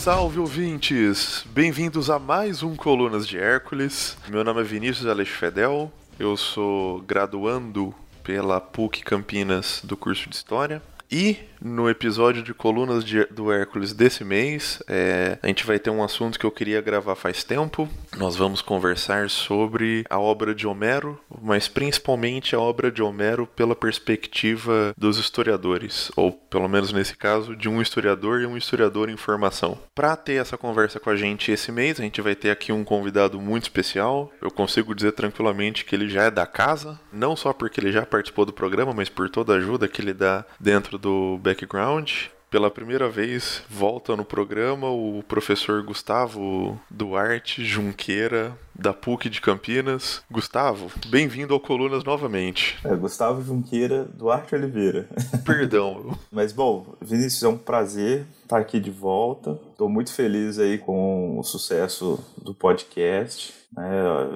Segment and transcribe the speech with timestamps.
[0.00, 1.44] Salve ouvintes!
[1.50, 4.16] Bem-vindos a mais um Colunas de Hércules.
[4.30, 10.34] Meu nome é Vinícius Aleixo Fedel, eu sou graduando pela PUC Campinas do curso de
[10.34, 10.80] História.
[11.10, 15.90] E no episódio de Colunas de, do Hércules desse mês, é, a gente vai ter
[15.90, 17.88] um assunto que eu queria gravar faz tempo.
[18.16, 23.76] Nós vamos conversar sobre a obra de Homero, mas principalmente a obra de Homero pela
[23.76, 29.16] perspectiva dos historiadores, ou pelo menos nesse caso, de um historiador e um historiador em
[29.16, 29.78] formação.
[29.94, 32.84] Para ter essa conversa com a gente esse mês, a gente vai ter aqui um
[32.84, 34.32] convidado muito especial.
[34.40, 38.06] Eu consigo dizer tranquilamente que ele já é da casa, não só porque ele já
[38.06, 42.10] participou do programa, mas por toda a ajuda que ele dá dentro do background.
[42.50, 50.20] Pela primeira vez, volta no programa o professor Gustavo Duarte Junqueira, da PUC de Campinas.
[50.28, 52.76] Gustavo, bem-vindo ao Colunas novamente.
[52.84, 55.08] É, Gustavo Junqueira Duarte Oliveira.
[55.46, 56.18] Perdão.
[56.32, 59.56] Mas, bom, Vinícius, é um prazer estar aqui de volta.
[59.70, 63.59] Estou muito feliz aí com o sucesso do podcast.
[63.72, 63.88] Né,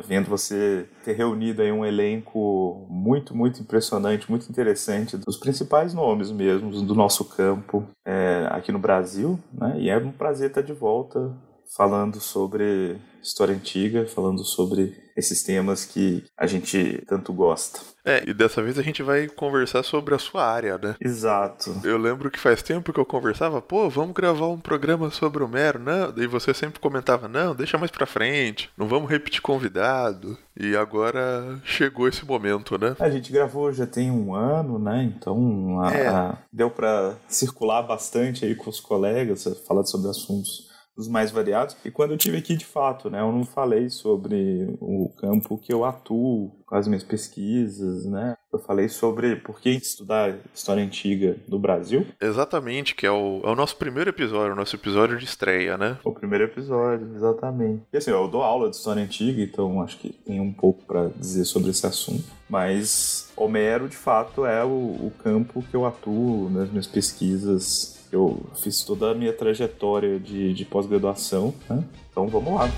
[0.06, 6.30] vendo você ter reunido aí um elenco muito, muito impressionante, muito interessante, dos principais nomes
[6.30, 10.72] mesmo do nosso campo é, aqui no Brasil, né, e é um prazer estar de
[10.72, 11.32] volta
[11.76, 17.80] falando sobre história antiga, falando sobre esses temas que a gente tanto gosta.
[18.04, 20.94] É, e dessa vez a gente vai conversar sobre a sua área, né?
[21.00, 21.74] Exato.
[21.82, 25.46] Eu lembro que faz tempo que eu conversava, pô, vamos gravar um programa sobre o
[25.46, 26.12] Homero, não?
[26.16, 30.36] E você sempre comentava, não, deixa mais pra frente, não vamos repetir convidado.
[30.54, 32.94] E agora chegou esse momento, né?
[33.00, 35.02] A gente gravou já tem um ano, né?
[35.04, 36.06] Então a, é.
[36.06, 41.76] a, deu pra circular bastante aí com os colegas, falar sobre assuntos dos mais variados.
[41.84, 45.72] E quando eu tive aqui, de fato, né, eu não falei sobre o campo que
[45.72, 48.36] eu atuo com as minhas pesquisas, né?
[48.52, 52.06] Eu falei sobre por que estudar história antiga no Brasil.
[52.20, 55.98] Exatamente, que é o, é o nosso primeiro episódio, o nosso episódio de estreia, né?
[56.04, 57.82] O primeiro episódio, exatamente.
[57.92, 61.08] E assim, eu dou aula de história antiga, então acho que tem um pouco para
[61.08, 62.24] dizer sobre esse assunto.
[62.48, 68.40] Mas Homero, de fato, é o, o campo que eu atuo nas minhas pesquisas eu
[68.62, 71.84] fiz toda a minha trajetória de, de pós-graduação, né?
[72.10, 72.68] Então vamos lá.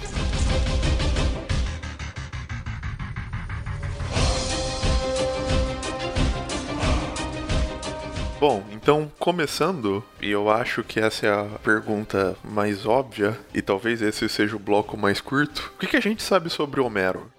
[8.39, 14.03] Bom, então começando, e eu acho que essa é a pergunta mais óbvia, e talvez
[14.03, 15.73] esse seja o bloco mais curto.
[15.75, 17.33] O que, que a gente sabe sobre Homero?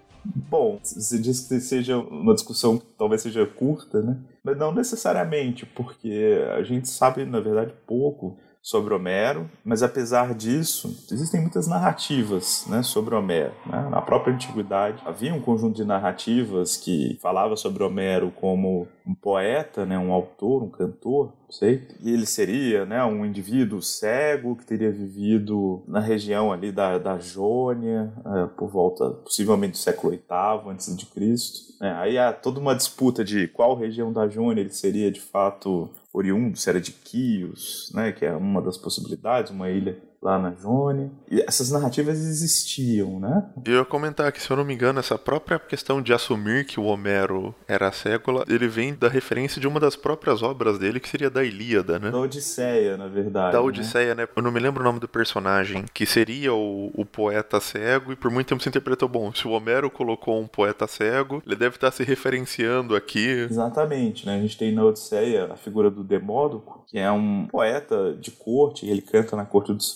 [0.49, 4.17] Bom, você diz que seja uma discussão que talvez seja curta, né?
[4.43, 10.89] Mas não necessariamente, porque a gente sabe, na verdade, pouco sobre Homero, mas apesar disso,
[11.09, 13.53] existem muitas narrativas né, sobre Homero.
[13.65, 13.87] Né?
[13.89, 19.85] Na própria antiguidade havia um conjunto de narrativas que falava sobre Homero como um poeta,
[19.85, 21.87] né, um autor, um cantor, sei.
[22.01, 27.17] E ele seria né, um indivíduo cego que teria vivido na região ali da, da
[27.17, 31.73] Jônia, é, por volta possivelmente do século VIII antes de Cristo.
[31.81, 35.89] É, aí há toda uma disputa de qual região da Jônia ele seria de fato
[36.17, 40.51] oriundo, se era de Quios, né, que é uma das possibilidades, uma ilha lá na
[40.51, 41.09] Jônia.
[41.31, 43.45] E essas narrativas existiam, né?
[43.65, 46.79] Eu ia comentar que, se eu não me engano, essa própria questão de assumir que
[46.79, 51.07] o Homero era cego, ele vem da referência de uma das próprias obras dele, que
[51.07, 52.11] seria da Ilíada, né?
[52.11, 53.53] Da Odisseia, na verdade.
[53.53, 53.65] Da né?
[53.65, 54.23] Odisseia, né?
[54.23, 54.29] né?
[54.35, 58.15] Eu não me lembro o nome do personagem, que seria o, o poeta cego, e
[58.15, 61.75] por muito tempo se interpretou, bom, se o Homero colocou um poeta cego, ele deve
[61.75, 63.47] estar se referenciando aqui.
[63.49, 64.35] Exatamente, né?
[64.35, 68.87] A gente tem na Odisseia a figura do Demódoco, que é um poeta de corte,
[68.87, 69.93] ele canta na corte dos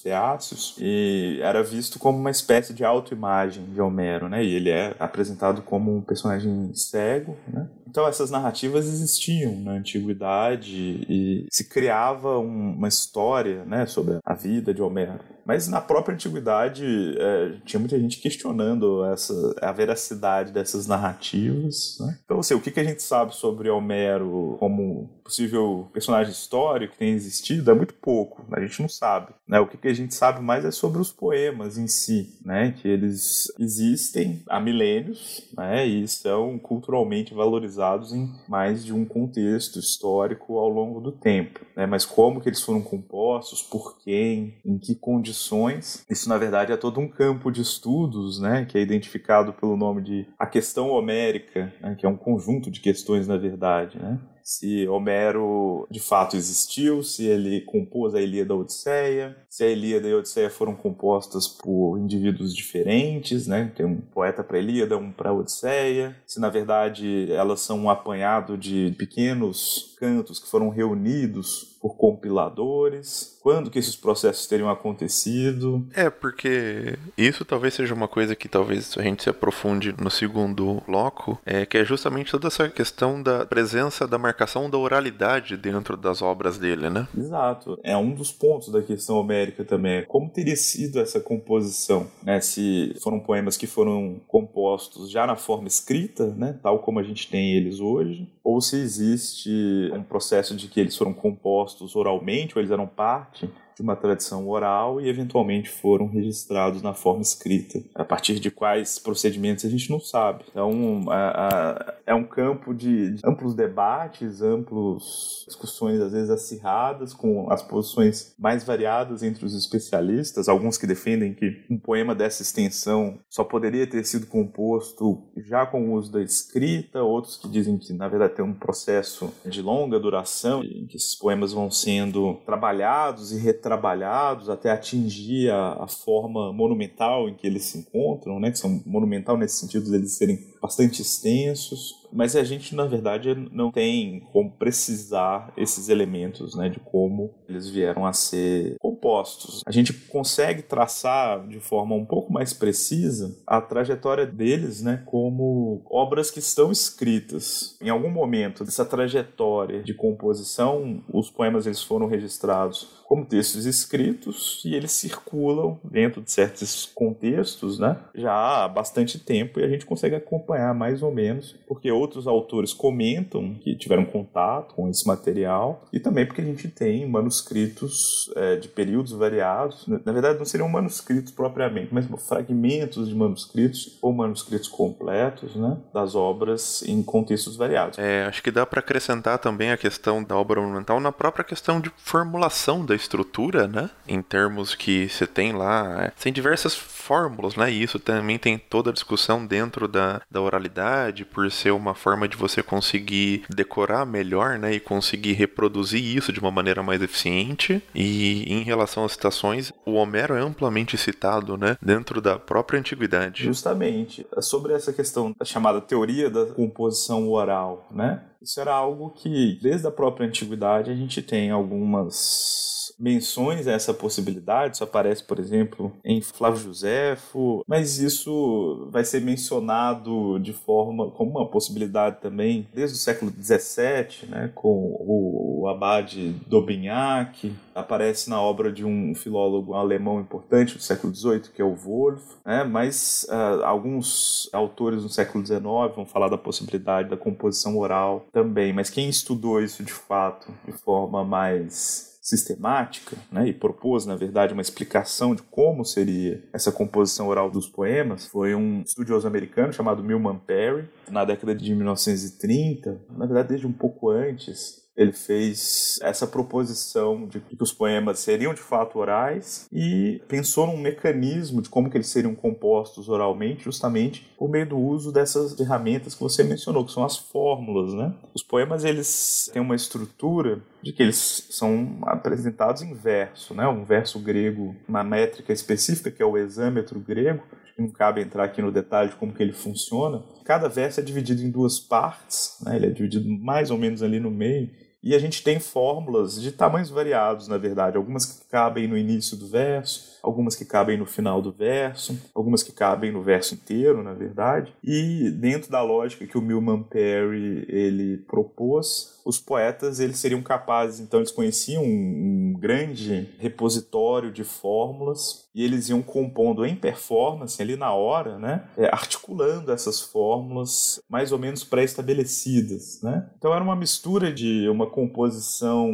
[0.79, 4.43] E era visto como uma espécie de autoimagem de Homero, né?
[4.43, 7.67] E ele é apresentado como um personagem cego, né?
[7.91, 14.33] Então essas narrativas existiam na antiguidade e se criava um, uma história, né, sobre a
[14.33, 15.19] vida de Homero.
[15.45, 16.85] Mas na própria antiguidade
[17.17, 21.97] é, tinha muita gente questionando essa, a veracidade dessas narrativas.
[21.99, 22.19] Né?
[22.23, 26.99] Então, assim, o que, que a gente sabe sobre Homero como possível personagem histórico que
[26.99, 28.45] tem existido é muito pouco.
[28.51, 29.33] A gente não sabe.
[29.47, 29.59] Né?
[29.59, 32.73] O que, que a gente sabe mais é sobre os poemas em si, né?
[32.79, 35.85] que eles existem há milênios né?
[35.85, 37.80] e são culturalmente valorizados
[38.13, 41.65] em mais de um contexto histórico ao longo do tempo.
[41.75, 41.85] Né?
[41.85, 46.77] Mas como que eles foram compostos, por quem, em que condições isso, na verdade, é
[46.77, 51.73] todo um campo de estudos, né, que é identificado pelo nome de a questão homérica,
[51.81, 54.19] né, que é um conjunto de questões, na verdade, né?
[54.43, 59.69] Se Homero de fato existiu, se ele compôs a Ilíada e a Odisseia, se a
[59.69, 63.71] Ilíada e a Odisseia foram compostas por indivíduos diferentes, né?
[63.75, 68.57] Tem um poeta para Ilíada, um para Odisseia, se na verdade elas são um apanhado
[68.57, 73.39] de pequenos cantos que foram reunidos por compiladores?
[73.41, 75.87] Quando que esses processos teriam acontecido?
[75.95, 80.81] É, porque isso talvez seja uma coisa que talvez a gente se aprofunde no segundo
[80.85, 85.97] bloco, é que é justamente toda essa questão da presença da marcação da oralidade dentro
[85.97, 87.07] das obras dele, né?
[87.17, 87.79] Exato.
[87.83, 90.05] É um dos pontos da questão homérica também.
[90.05, 92.39] Como teria sido essa composição, né?
[92.41, 96.59] Se foram poemas que foram compostos já na forma escrita, né?
[96.61, 100.95] Tal como a gente tem eles hoje, ou se existe um processo de que eles
[100.95, 103.49] foram compostos oralmente, ou eles eram parte
[103.81, 107.81] de uma tradição oral e eventualmente foram registrados na forma escrita.
[107.95, 110.45] A partir de quais procedimentos a gente não sabe.
[110.49, 117.13] Então, a, a, é um campo de, de amplos debates, amplos discussões às vezes acirradas,
[117.13, 120.47] com as posições mais variadas entre os especialistas.
[120.47, 125.89] Alguns que defendem que um poema dessa extensão só poderia ter sido composto já com
[125.89, 129.99] o uso da escrita, outros que dizem que na verdade tem um processo de longa
[129.99, 135.87] duração em que esses poemas vão sendo trabalhados e retratados trabalhados até atingir a, a,
[135.87, 138.51] forma monumental em que eles se encontram, né?
[138.51, 143.33] Que são monumental nesse sentido de eles serem bastante extensos, mas a gente na verdade
[143.51, 149.61] não tem como precisar esses elementos, né, de como eles vieram a ser compostos.
[149.65, 155.81] A gente consegue traçar de forma um pouco mais precisa a trajetória deles, né, como
[155.89, 157.77] obras que estão escritas.
[157.81, 164.61] Em algum momento dessa trajetória de composição, os poemas eles foram registrados como textos escritos
[164.65, 169.85] e eles circulam dentro de certos contextos, né, já há bastante tempo e a gente
[169.85, 175.07] consegue acompanhar acompanhar mais ou menos, porque outros autores comentam que tiveram contato com esse
[175.07, 179.87] material e também porque a gente tem manuscritos é, de períodos variados.
[179.87, 186.15] Na verdade, não seriam manuscritos propriamente, mas fragmentos de manuscritos ou manuscritos completos né, das
[186.15, 187.97] obras em contextos variados.
[187.97, 191.79] É, acho que dá para acrescentar também a questão da obra monumental na própria questão
[191.79, 193.89] de formulação da estrutura, né?
[194.07, 197.71] Em termos que você tem lá, é, tem diversas fórmulas, né?
[197.71, 202.27] E isso também tem toda a discussão dentro da, da oralidade, por ser uma forma
[202.27, 204.73] de você conseguir decorar melhor, né?
[204.73, 207.81] E conseguir reproduzir isso de uma maneira mais eficiente.
[207.93, 211.77] E em relação às citações, o Homero é amplamente citado, né?
[211.81, 213.43] Dentro da própria antiguidade.
[213.43, 214.25] Justamente.
[214.39, 218.23] Sobre essa questão da chamada teoria da composição oral, né?
[218.41, 223.93] Isso era algo que, desde a própria antiguidade, a gente tem algumas menções a essa
[223.93, 231.09] possibilidade, isso aparece, por exemplo, em Flávio Josefo, mas isso vai ser mencionado de forma
[231.09, 238.29] como uma possibilidade também desde o século XVII, né, com o, o Abade d'Aubignac, aparece
[238.29, 242.63] na obra de um filólogo alemão importante do século XVIII, que é o Wolff, né,
[242.63, 245.63] mas uh, alguns autores no século XIX
[245.95, 250.71] vão falar da possibilidade da composição oral também, mas quem estudou isso de fato de
[250.71, 257.27] forma mais sistemática né, e propôs, na verdade, uma explicação de como seria essa composição
[257.27, 263.25] oral dos poemas foi um estudioso americano chamado Milman Perry, na década de 1930, na
[263.25, 268.61] verdade, desde um pouco antes, ele fez essa proposição de que os poemas seriam de
[268.61, 274.49] fato orais e pensou num mecanismo de como que eles seriam compostos oralmente, justamente por
[274.49, 278.13] meio do uso dessas ferramentas que você mencionou, que são as fórmulas, né?
[278.33, 283.67] Os poemas eles têm uma estrutura de que eles são apresentados em verso, né?
[283.67, 287.43] Um verso grego, uma métrica específica que é o exâmetro grego,
[287.81, 290.23] não cabe entrar aqui no detalhe de como que ele funciona.
[290.45, 292.75] Cada verso é dividido em duas partes, né?
[292.75, 294.69] ele é dividido mais ou menos ali no meio,
[295.03, 297.97] e a gente tem fórmulas de tamanhos variados, na verdade.
[297.97, 302.61] Algumas que cabem no início do verso, algumas que cabem no final do verso, algumas
[302.61, 304.73] que cabem no verso inteiro, na verdade.
[304.83, 310.99] E dentro da lógica que o Milman Perry ele propôs, os poetas eles seriam capazes,
[310.99, 317.61] então eles conheciam um, um grande repositório de fórmulas e eles iam compondo em performance
[317.61, 323.29] ali na hora, né, é, articulando essas fórmulas mais ou menos pré-estabelecidas, né.
[323.37, 325.89] Então era uma mistura de uma composição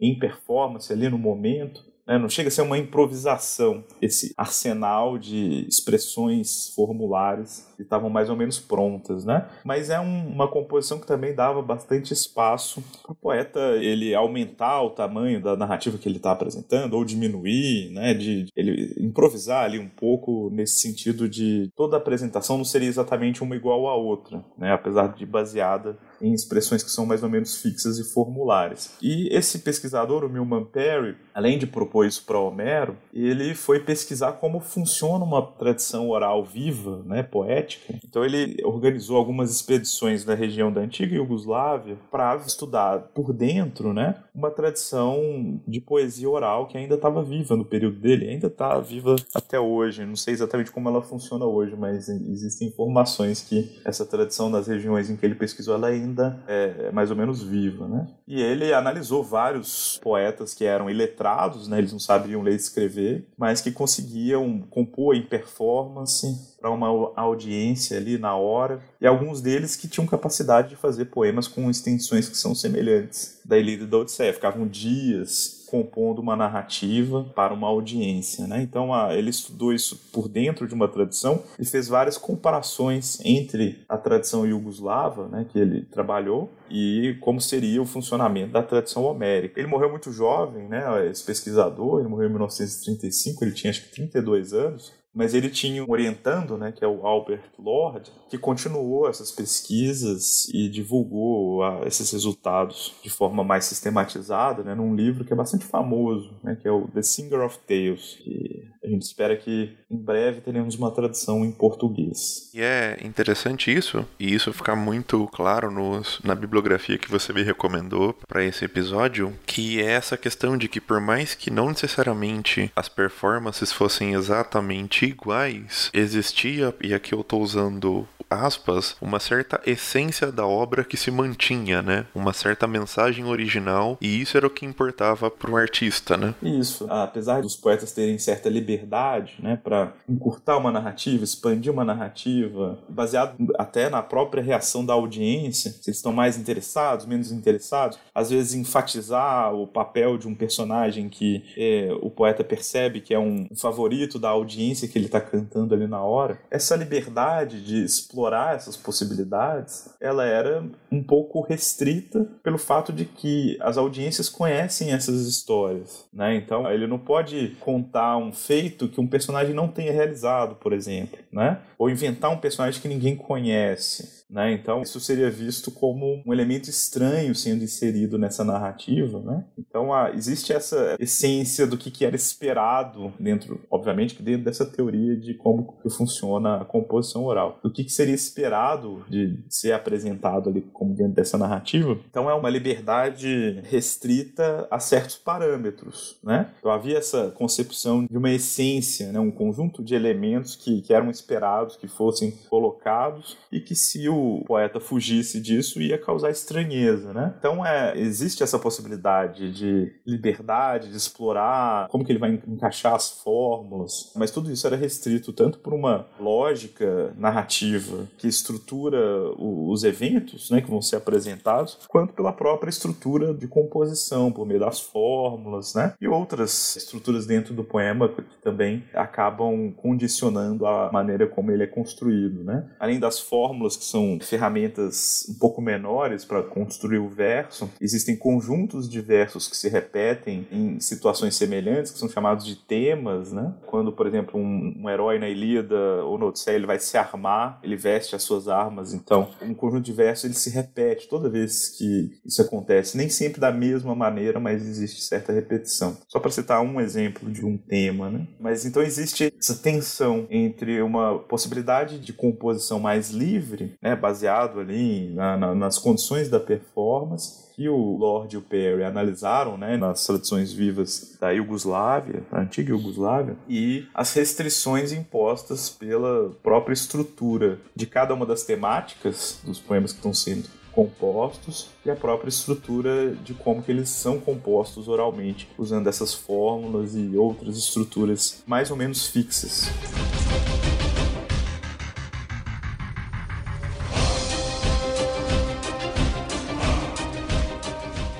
[0.00, 2.18] em performance ali no momento né?
[2.18, 8.58] Não chega a ser uma improvisação, esse arsenal de expressões formulares estavam mais ou menos
[8.58, 9.46] prontas, né?
[9.64, 14.82] Mas é um, uma composição que também dava bastante espaço para o poeta ele aumentar
[14.82, 18.14] o tamanho da narrativa que ele está apresentando ou diminuir, né?
[18.14, 23.42] De ele improvisar ali um pouco nesse sentido de toda a apresentação não seria exatamente
[23.42, 24.72] uma igual à outra, né?
[24.72, 28.94] Apesar de baseada em expressões que são mais ou menos fixas e formulares.
[29.02, 34.32] E esse pesquisador, o Milman Perry, além de propor isso para Homero, ele foi pesquisar
[34.32, 37.65] como funciona uma tradição oral viva, né, poética.
[38.04, 44.16] Então ele organizou algumas expedições na região da antiga Iugoslávia para estudar por dentro, né,
[44.34, 49.16] uma tradição de poesia oral que ainda estava viva no período dele, ainda está viva
[49.34, 50.04] até hoje.
[50.04, 55.10] Não sei exatamente como ela funciona hoje, mas existem informações que essa tradição nas regiões
[55.10, 58.06] em que ele pesquisou ela ainda é mais ou menos viva, né?
[58.26, 61.78] E ele analisou vários poetas que eram iletrados, né?
[61.78, 67.55] Eles não sabiam ler e escrever, mas que conseguiam compor em performance para uma audiência
[67.94, 72.36] ali na hora, e alguns deles que tinham capacidade de fazer poemas com extensões que
[72.36, 78.46] são semelhantes da Ilíada e da Odisseia, ficavam dias compondo uma narrativa para uma audiência.
[78.46, 78.62] Né?
[78.62, 83.84] Então a, ele estudou isso por dentro de uma tradição e fez várias comparações entre
[83.88, 89.60] a tradição iugoslava, né, que ele trabalhou, e como seria o funcionamento da tradição homérica.
[89.60, 93.90] Ele morreu muito jovem, né, esse pesquisador, ele morreu em 1935, ele tinha acho que
[93.90, 99.08] 32 anos, mas ele tinha um orientando, né, que é o Albert Lord, que continuou
[99.08, 105.24] essas pesquisas e divulgou a, ah, esses resultados de forma mais sistematizada, né, num livro
[105.24, 109.02] que é bastante famoso, né, que é o The Singer of Tales, que a gente
[109.02, 112.50] espera que em breve tenhamos uma tradução em português.
[112.54, 117.42] E é interessante isso, e isso ficar muito claro nos, na bibliografia que você me
[117.42, 122.70] recomendou para esse episódio, que é essa questão de que por mais que não necessariamente
[122.76, 130.30] as performances fossem exatamente iguais, existia, e aqui eu estou usando aspas, uma certa essência
[130.30, 132.06] da obra que se mantinha, né?
[132.14, 136.34] Uma certa mensagem original, e isso era o que importava para o artista, né?
[136.42, 136.86] Isso.
[136.90, 143.36] Apesar dos poetas terem certa liberdade, né, para encurtar uma narrativa, expandir uma narrativa, baseado
[143.58, 148.54] até na própria reação da audiência, se eles estão mais interessados, menos interessados, às vezes
[148.54, 154.18] enfatizar o papel de um personagem que é, o poeta percebe que é um favorito
[154.18, 156.38] da audiência que ele está cantando ali na hora.
[156.50, 158.15] Essa liberdade de explorar
[158.54, 165.26] essas possibilidades, ela era um pouco restrita pelo fato de que as audiências conhecem essas
[165.26, 166.36] histórias, né?
[166.36, 171.18] Então ele não pode contar um feito que um personagem não tenha realizado, por exemplo,
[171.32, 171.60] né?
[171.78, 174.16] Ou inventar um personagem que ninguém conhece.
[174.28, 174.52] Né?
[174.52, 179.20] Então, isso seria visto como um elemento estranho sendo inserido nessa narrativa.
[179.20, 179.44] Né?
[179.56, 185.34] Então, existe essa essência do que, que era esperado dentro, obviamente, dentro dessa teoria de
[185.34, 187.60] como funciona a composição oral.
[187.62, 191.98] Do que, que seria esperado de ser apresentado ali como dentro dessa narrativa.
[192.08, 196.18] Então, é uma liberdade restrita a certos parâmetros.
[196.22, 196.50] Né?
[196.58, 199.20] Então, havia essa concepção de uma essência, né?
[199.20, 204.42] um conjunto de elementos que, que eram esperados que fossem colocados e que se o
[204.46, 207.34] poeta fugisse disso ia causar estranheza, né?
[207.38, 213.10] Então é, existe essa possibilidade de liberdade, de explorar como que ele vai encaixar as
[213.22, 218.98] fórmulas, mas tudo isso era restrito tanto por uma lógica narrativa que estrutura
[219.38, 224.60] os eventos, né, que vão ser apresentados, quanto pela própria estrutura de composição por meio
[224.60, 225.94] das fórmulas, né?
[226.00, 231.66] E outras estruturas dentro do poema que também acabam condicionando a maneira como ele é
[231.66, 232.68] construído, né?
[232.78, 237.70] Além das fórmulas que são ferramentas um pouco menores para construir o verso.
[237.80, 243.32] Existem conjuntos de versos que se repetem em situações semelhantes, que são chamados de temas,
[243.32, 243.54] né?
[243.66, 247.58] Quando, por exemplo, um, um herói na Ilíada ou no Odisseia, ele vai se armar,
[247.62, 251.68] ele veste as suas armas, então um conjunto de versos ele se repete toda vez
[251.68, 255.96] que isso acontece, nem sempre da mesma maneira, mas existe certa repetição.
[256.08, 258.26] Só para citar um exemplo de um tema, né?
[258.40, 265.14] Mas então existe essa tensão entre uma possibilidade de composição mais livre, né, baseado ali
[265.14, 270.04] na, na, nas condições da performance que o Lord e o Perry analisaram né, nas
[270.04, 277.86] tradições vivas da Iugoslávia, da antiga Iugoslávia, e as restrições impostas pela própria estrutura de
[277.86, 283.32] cada uma das temáticas dos poemas que estão sendo compostos e a própria estrutura de
[283.32, 289.06] como que eles são compostos oralmente, usando essas fórmulas e outras estruturas mais ou menos
[289.06, 289.70] fixas.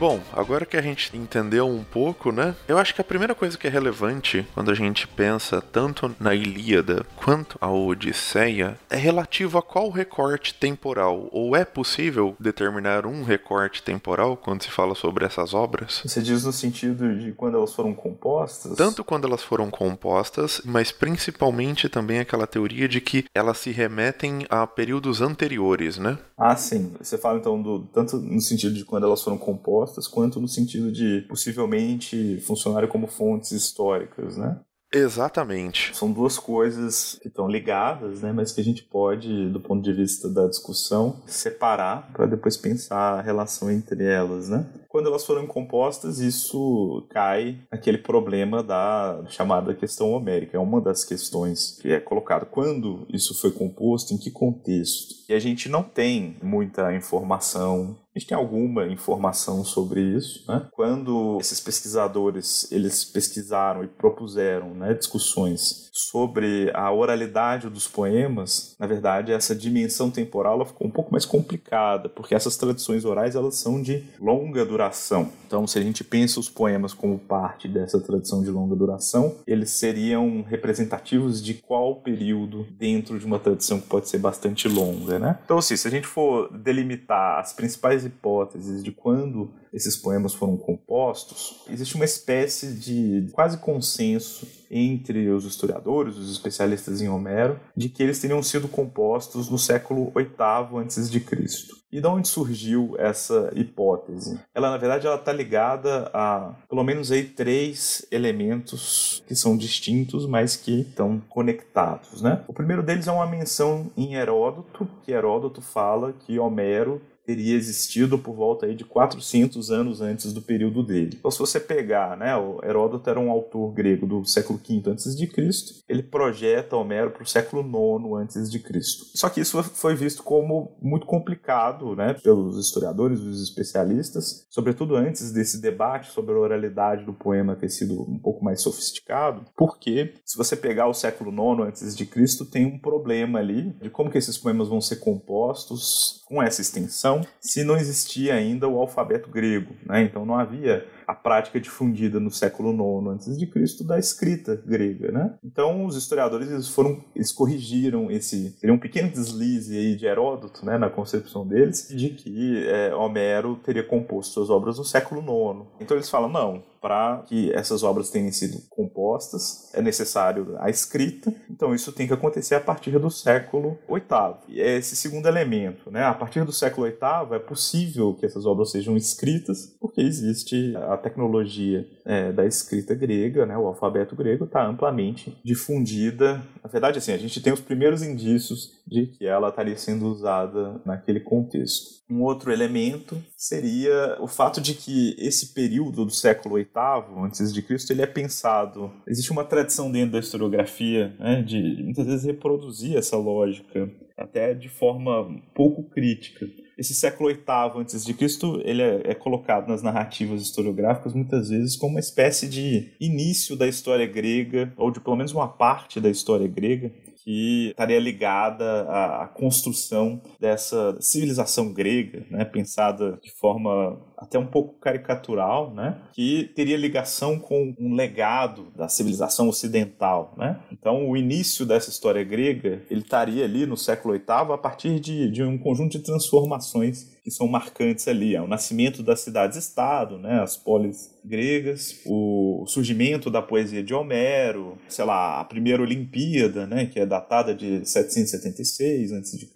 [0.08, 2.54] Bom, agora que a gente entendeu um pouco, né?
[2.68, 6.32] Eu acho que a primeira coisa que é relevante quando a gente pensa tanto na
[6.32, 11.28] Ilíada quanto a Odisseia é relativo a qual recorte temporal.
[11.32, 16.02] Ou é possível determinar um recorte temporal quando se fala sobre essas obras?
[16.04, 18.76] Você diz no sentido de quando elas foram compostas?
[18.76, 24.46] Tanto quando elas foram compostas, mas principalmente também aquela teoria de que elas se remetem
[24.48, 26.16] a períodos anteriores, né?
[26.38, 26.94] Ah, sim.
[27.00, 30.92] Você fala então do tanto no sentido de quando elas foram compostas quanto no sentido
[30.92, 34.60] de possivelmente funcionarem como fontes históricas, né?
[34.92, 35.94] Exatamente.
[35.96, 39.92] São duas coisas que estão ligadas, né, mas que a gente pode, do ponto de
[39.92, 44.66] vista da discussão, separar para depois pensar a relação entre elas, né?
[44.88, 50.56] Quando elas foram compostas, isso cai aquele problema da chamada questão homérica.
[50.56, 52.46] É uma das questões que é colocada.
[52.46, 55.14] Quando isso foi composto, em que contexto?
[55.28, 60.66] E a gente não tem muita informação a gente tem alguma informação sobre isso, né?
[60.72, 68.86] Quando esses pesquisadores eles pesquisaram e propuseram né, discussões sobre a oralidade dos poemas, na
[68.86, 73.82] verdade essa dimensão temporal ficou um pouco mais complicada, porque essas tradições orais elas são
[73.82, 75.30] de longa duração.
[75.46, 79.70] Então, se a gente pensa os poemas como parte dessa tradição de longa duração, eles
[79.70, 85.38] seriam representativos de qual período dentro de uma tradição que pode ser bastante longa, né?
[85.44, 90.56] Então, assim, se a gente for delimitar as principais hipóteses de quando esses poemas foram
[90.56, 97.88] compostos, existe uma espécie de quase consenso entre os historiadores, os especialistas em Homero, de
[97.88, 101.76] que eles teriam sido compostos no século VIII antes de Cristo.
[101.90, 104.38] E de onde surgiu essa hipótese?
[104.54, 110.26] Ela, na verdade, ela está ligada a pelo menos aí três elementos que são distintos,
[110.26, 112.42] mas que estão conectados, né?
[112.48, 118.18] O primeiro deles é uma menção em Heródoto, que Heródoto fala que Homero teria existido
[118.18, 121.16] por volta aí de 400 anos antes do período dele.
[121.18, 125.16] Então, se você pegar, né, o Heródoto era um autor grego do século V antes
[125.16, 129.06] de Cristo, ele projeta Homero para o século IX antes de Cristo.
[129.14, 135.32] Só que isso foi visto como muito complicado, né, pelos historiadores, os especialistas, sobretudo antes
[135.32, 140.36] desse debate sobre a oralidade do poema ter sido um pouco mais sofisticado, porque se
[140.36, 144.18] você pegar o século IX antes de Cristo, tem um problema ali de como que
[144.18, 149.74] esses poemas vão ser compostos com essa extensão se não existia ainda o alfabeto grego,
[149.84, 150.02] né?
[150.02, 153.84] Então não havia a prática difundida no século IX a.C.
[153.84, 155.34] da escrita grega, né?
[155.44, 160.64] Então os historiadores eles foram, eles corrigiram esse, seria um pequeno deslize aí de Heródoto,
[160.64, 165.66] né, na concepção deles, de que é, Homero teria composto suas obras no século IX.
[165.80, 171.34] Então eles falam, não, para que essas obras tenham sido compostas, é necessário a escrita,
[171.50, 174.60] então isso tem que acontecer a partir do século VIII.
[174.60, 176.04] É esse segundo elemento, né?
[176.04, 180.95] A partir do século VIII é possível que essas obras sejam escritas, porque existe a
[180.96, 186.42] a tecnologia é, da escrita grega, né, o alfabeto grego, está amplamente difundida.
[186.62, 190.80] Na verdade, assim, a gente tem os primeiros indícios de que ela estaria sendo usada
[190.84, 191.96] naquele contexto.
[192.08, 197.62] Um outro elemento seria o fato de que esse período do século VIII antes de
[197.62, 198.92] Cristo ele é pensado.
[199.06, 204.68] Existe uma tradição dentro da historiografia né, de muitas vezes reproduzir essa lógica até de
[204.68, 210.42] forma pouco crítica esse século VIII antes de Cristo ele é, é, colocado nas narrativas
[210.42, 215.32] historiográficas muitas vezes como uma espécie de início da história grega ou de pelo menos
[215.32, 216.92] uma parte da história grega
[217.26, 224.78] que estaria ligada à, construção dessa civilização grega, né, pensada de forma até um pouco
[224.78, 230.60] caricatural, né, que teria ligação com um legado da civilização ocidental, né?
[230.70, 235.28] Então, o início dessa história grega, ele estaria ali no século VIII a partir de,
[235.28, 238.36] de um conjunto de transformações que são marcantes ali.
[238.36, 244.78] É o nascimento das cidades-estado, né, as polis gregas, o surgimento da poesia de Homero,
[244.88, 249.50] sei lá, a primeira Olimpíada, né, que é datada de 776 a.C.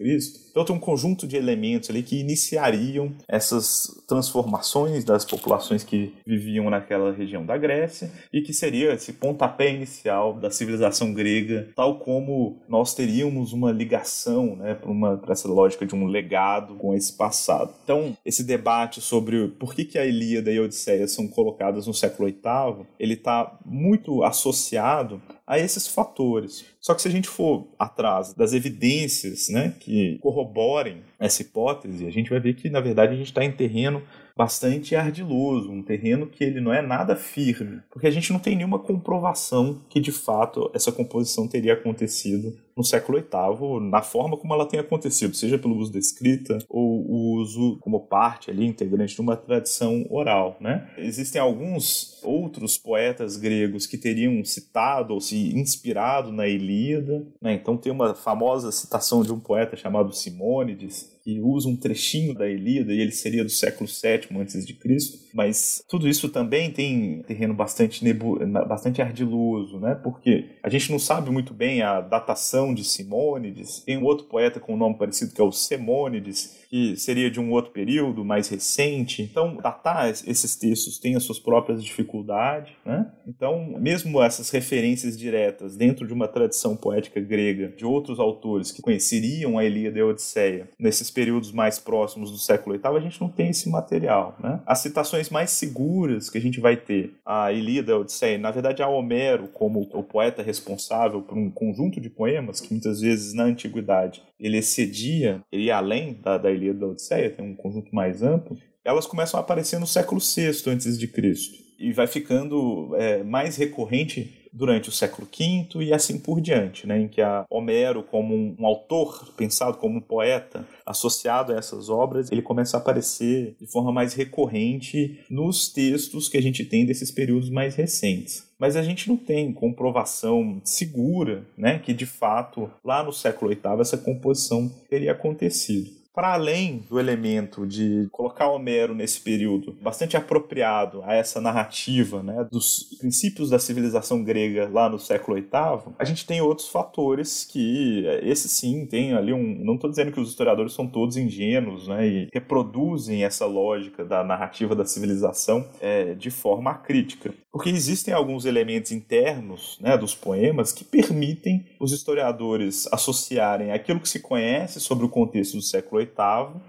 [0.51, 6.69] Então tem um conjunto de elementos ali que iniciariam essas transformações das populações que viviam
[6.71, 12.59] naquela região da Grécia e que seria esse pontapé inicial da civilização grega, tal como
[12.69, 17.75] nós teríamos uma ligação, né, para essa lógica de um legado com esse passado passado.
[17.85, 21.95] Então, esse debate sobre por que, que a Ilíada e a Odisseia são colocadas no
[21.95, 26.65] século VIII, ele está muito associado a esses fatores.
[26.81, 32.11] Só que se a gente for atrás das evidências né, que corroborem essa hipótese, a
[32.11, 34.03] gente vai ver que, na verdade, a gente está em terreno
[34.37, 38.57] bastante ardiloso, um terreno que ele não é nada firme, porque a gente não tem
[38.57, 44.55] nenhuma comprovação que, de fato, essa composição teria acontecido no século VIII, na forma como
[44.55, 49.15] ela tem acontecido, seja pelo uso da escrita ou o uso como parte ali integrante
[49.15, 50.91] de uma tradição oral, né?
[50.99, 57.55] Existem alguns outros poetas gregos que teriam citado ou se inspirado na Ilíada, né?
[57.55, 62.49] Então tem uma famosa citação de um poeta chamado Simônides, que usa um trechinho da
[62.49, 67.23] Ilíada e ele seria do século VII antes de Cristo, mas tudo isso também tem
[67.23, 69.95] terreno bastante nebu bastante ardiloso, né?
[69.95, 73.81] Porque a gente não sabe muito bem a datação de Simônides.
[73.81, 77.41] Tem um outro poeta com um nome parecido que é o Semônides, que seria de
[77.41, 79.23] um outro período mais recente.
[79.23, 83.11] Então, datar esses textos tem as suas próprias dificuldades, né?
[83.27, 88.83] Então, mesmo essas referências diretas dentro de uma tradição poética grega de outros autores que
[88.83, 93.21] conheceriam a Ilíada e a Odisseia nesses períodos mais próximos do século VIII, a gente
[93.21, 94.61] não tem esse material, né?
[94.67, 97.15] As citações mais seguras que a gente vai ter.
[97.27, 102.01] A Ilíada a Odisseia, na verdade, a Homero como o poeta responsável por um conjunto
[102.01, 106.81] de poemas que muitas vezes na antiguidade ele excedia, ele ia além da, da Ilíada
[106.81, 110.99] da Odisseia, tem um conjunto mais amplo, elas começam a aparecer no século VI antes
[110.99, 111.59] de Cristo.
[111.79, 117.01] E vai ficando é, mais recorrente durante o século V e assim por diante, né,
[117.01, 121.89] em que a Homero, como um, um, autor pensado como um poeta associado a essas
[121.89, 126.85] obras, ele começa a aparecer de forma mais recorrente nos textos que a gente tem
[126.85, 128.49] desses períodos mais recentes.
[128.59, 133.81] Mas a gente não tem comprovação segura né, que, de fato, lá no século VIII
[133.81, 141.03] essa composição teria acontecido para além do elemento de colocar Homero nesse período bastante apropriado
[141.05, 146.27] a essa narrativa né, dos princípios da civilização grega lá no século VIII, a gente
[146.27, 149.65] tem outros fatores que, esse sim, tem ali um.
[149.65, 154.25] Não estou dizendo que os historiadores são todos ingênuos né, e reproduzem essa lógica da
[154.25, 157.33] narrativa da civilização é, de forma crítica.
[157.53, 164.09] Porque existem alguns elementos internos né, dos poemas que permitem os historiadores associarem aquilo que
[164.09, 166.10] se conhece sobre o contexto do século VIII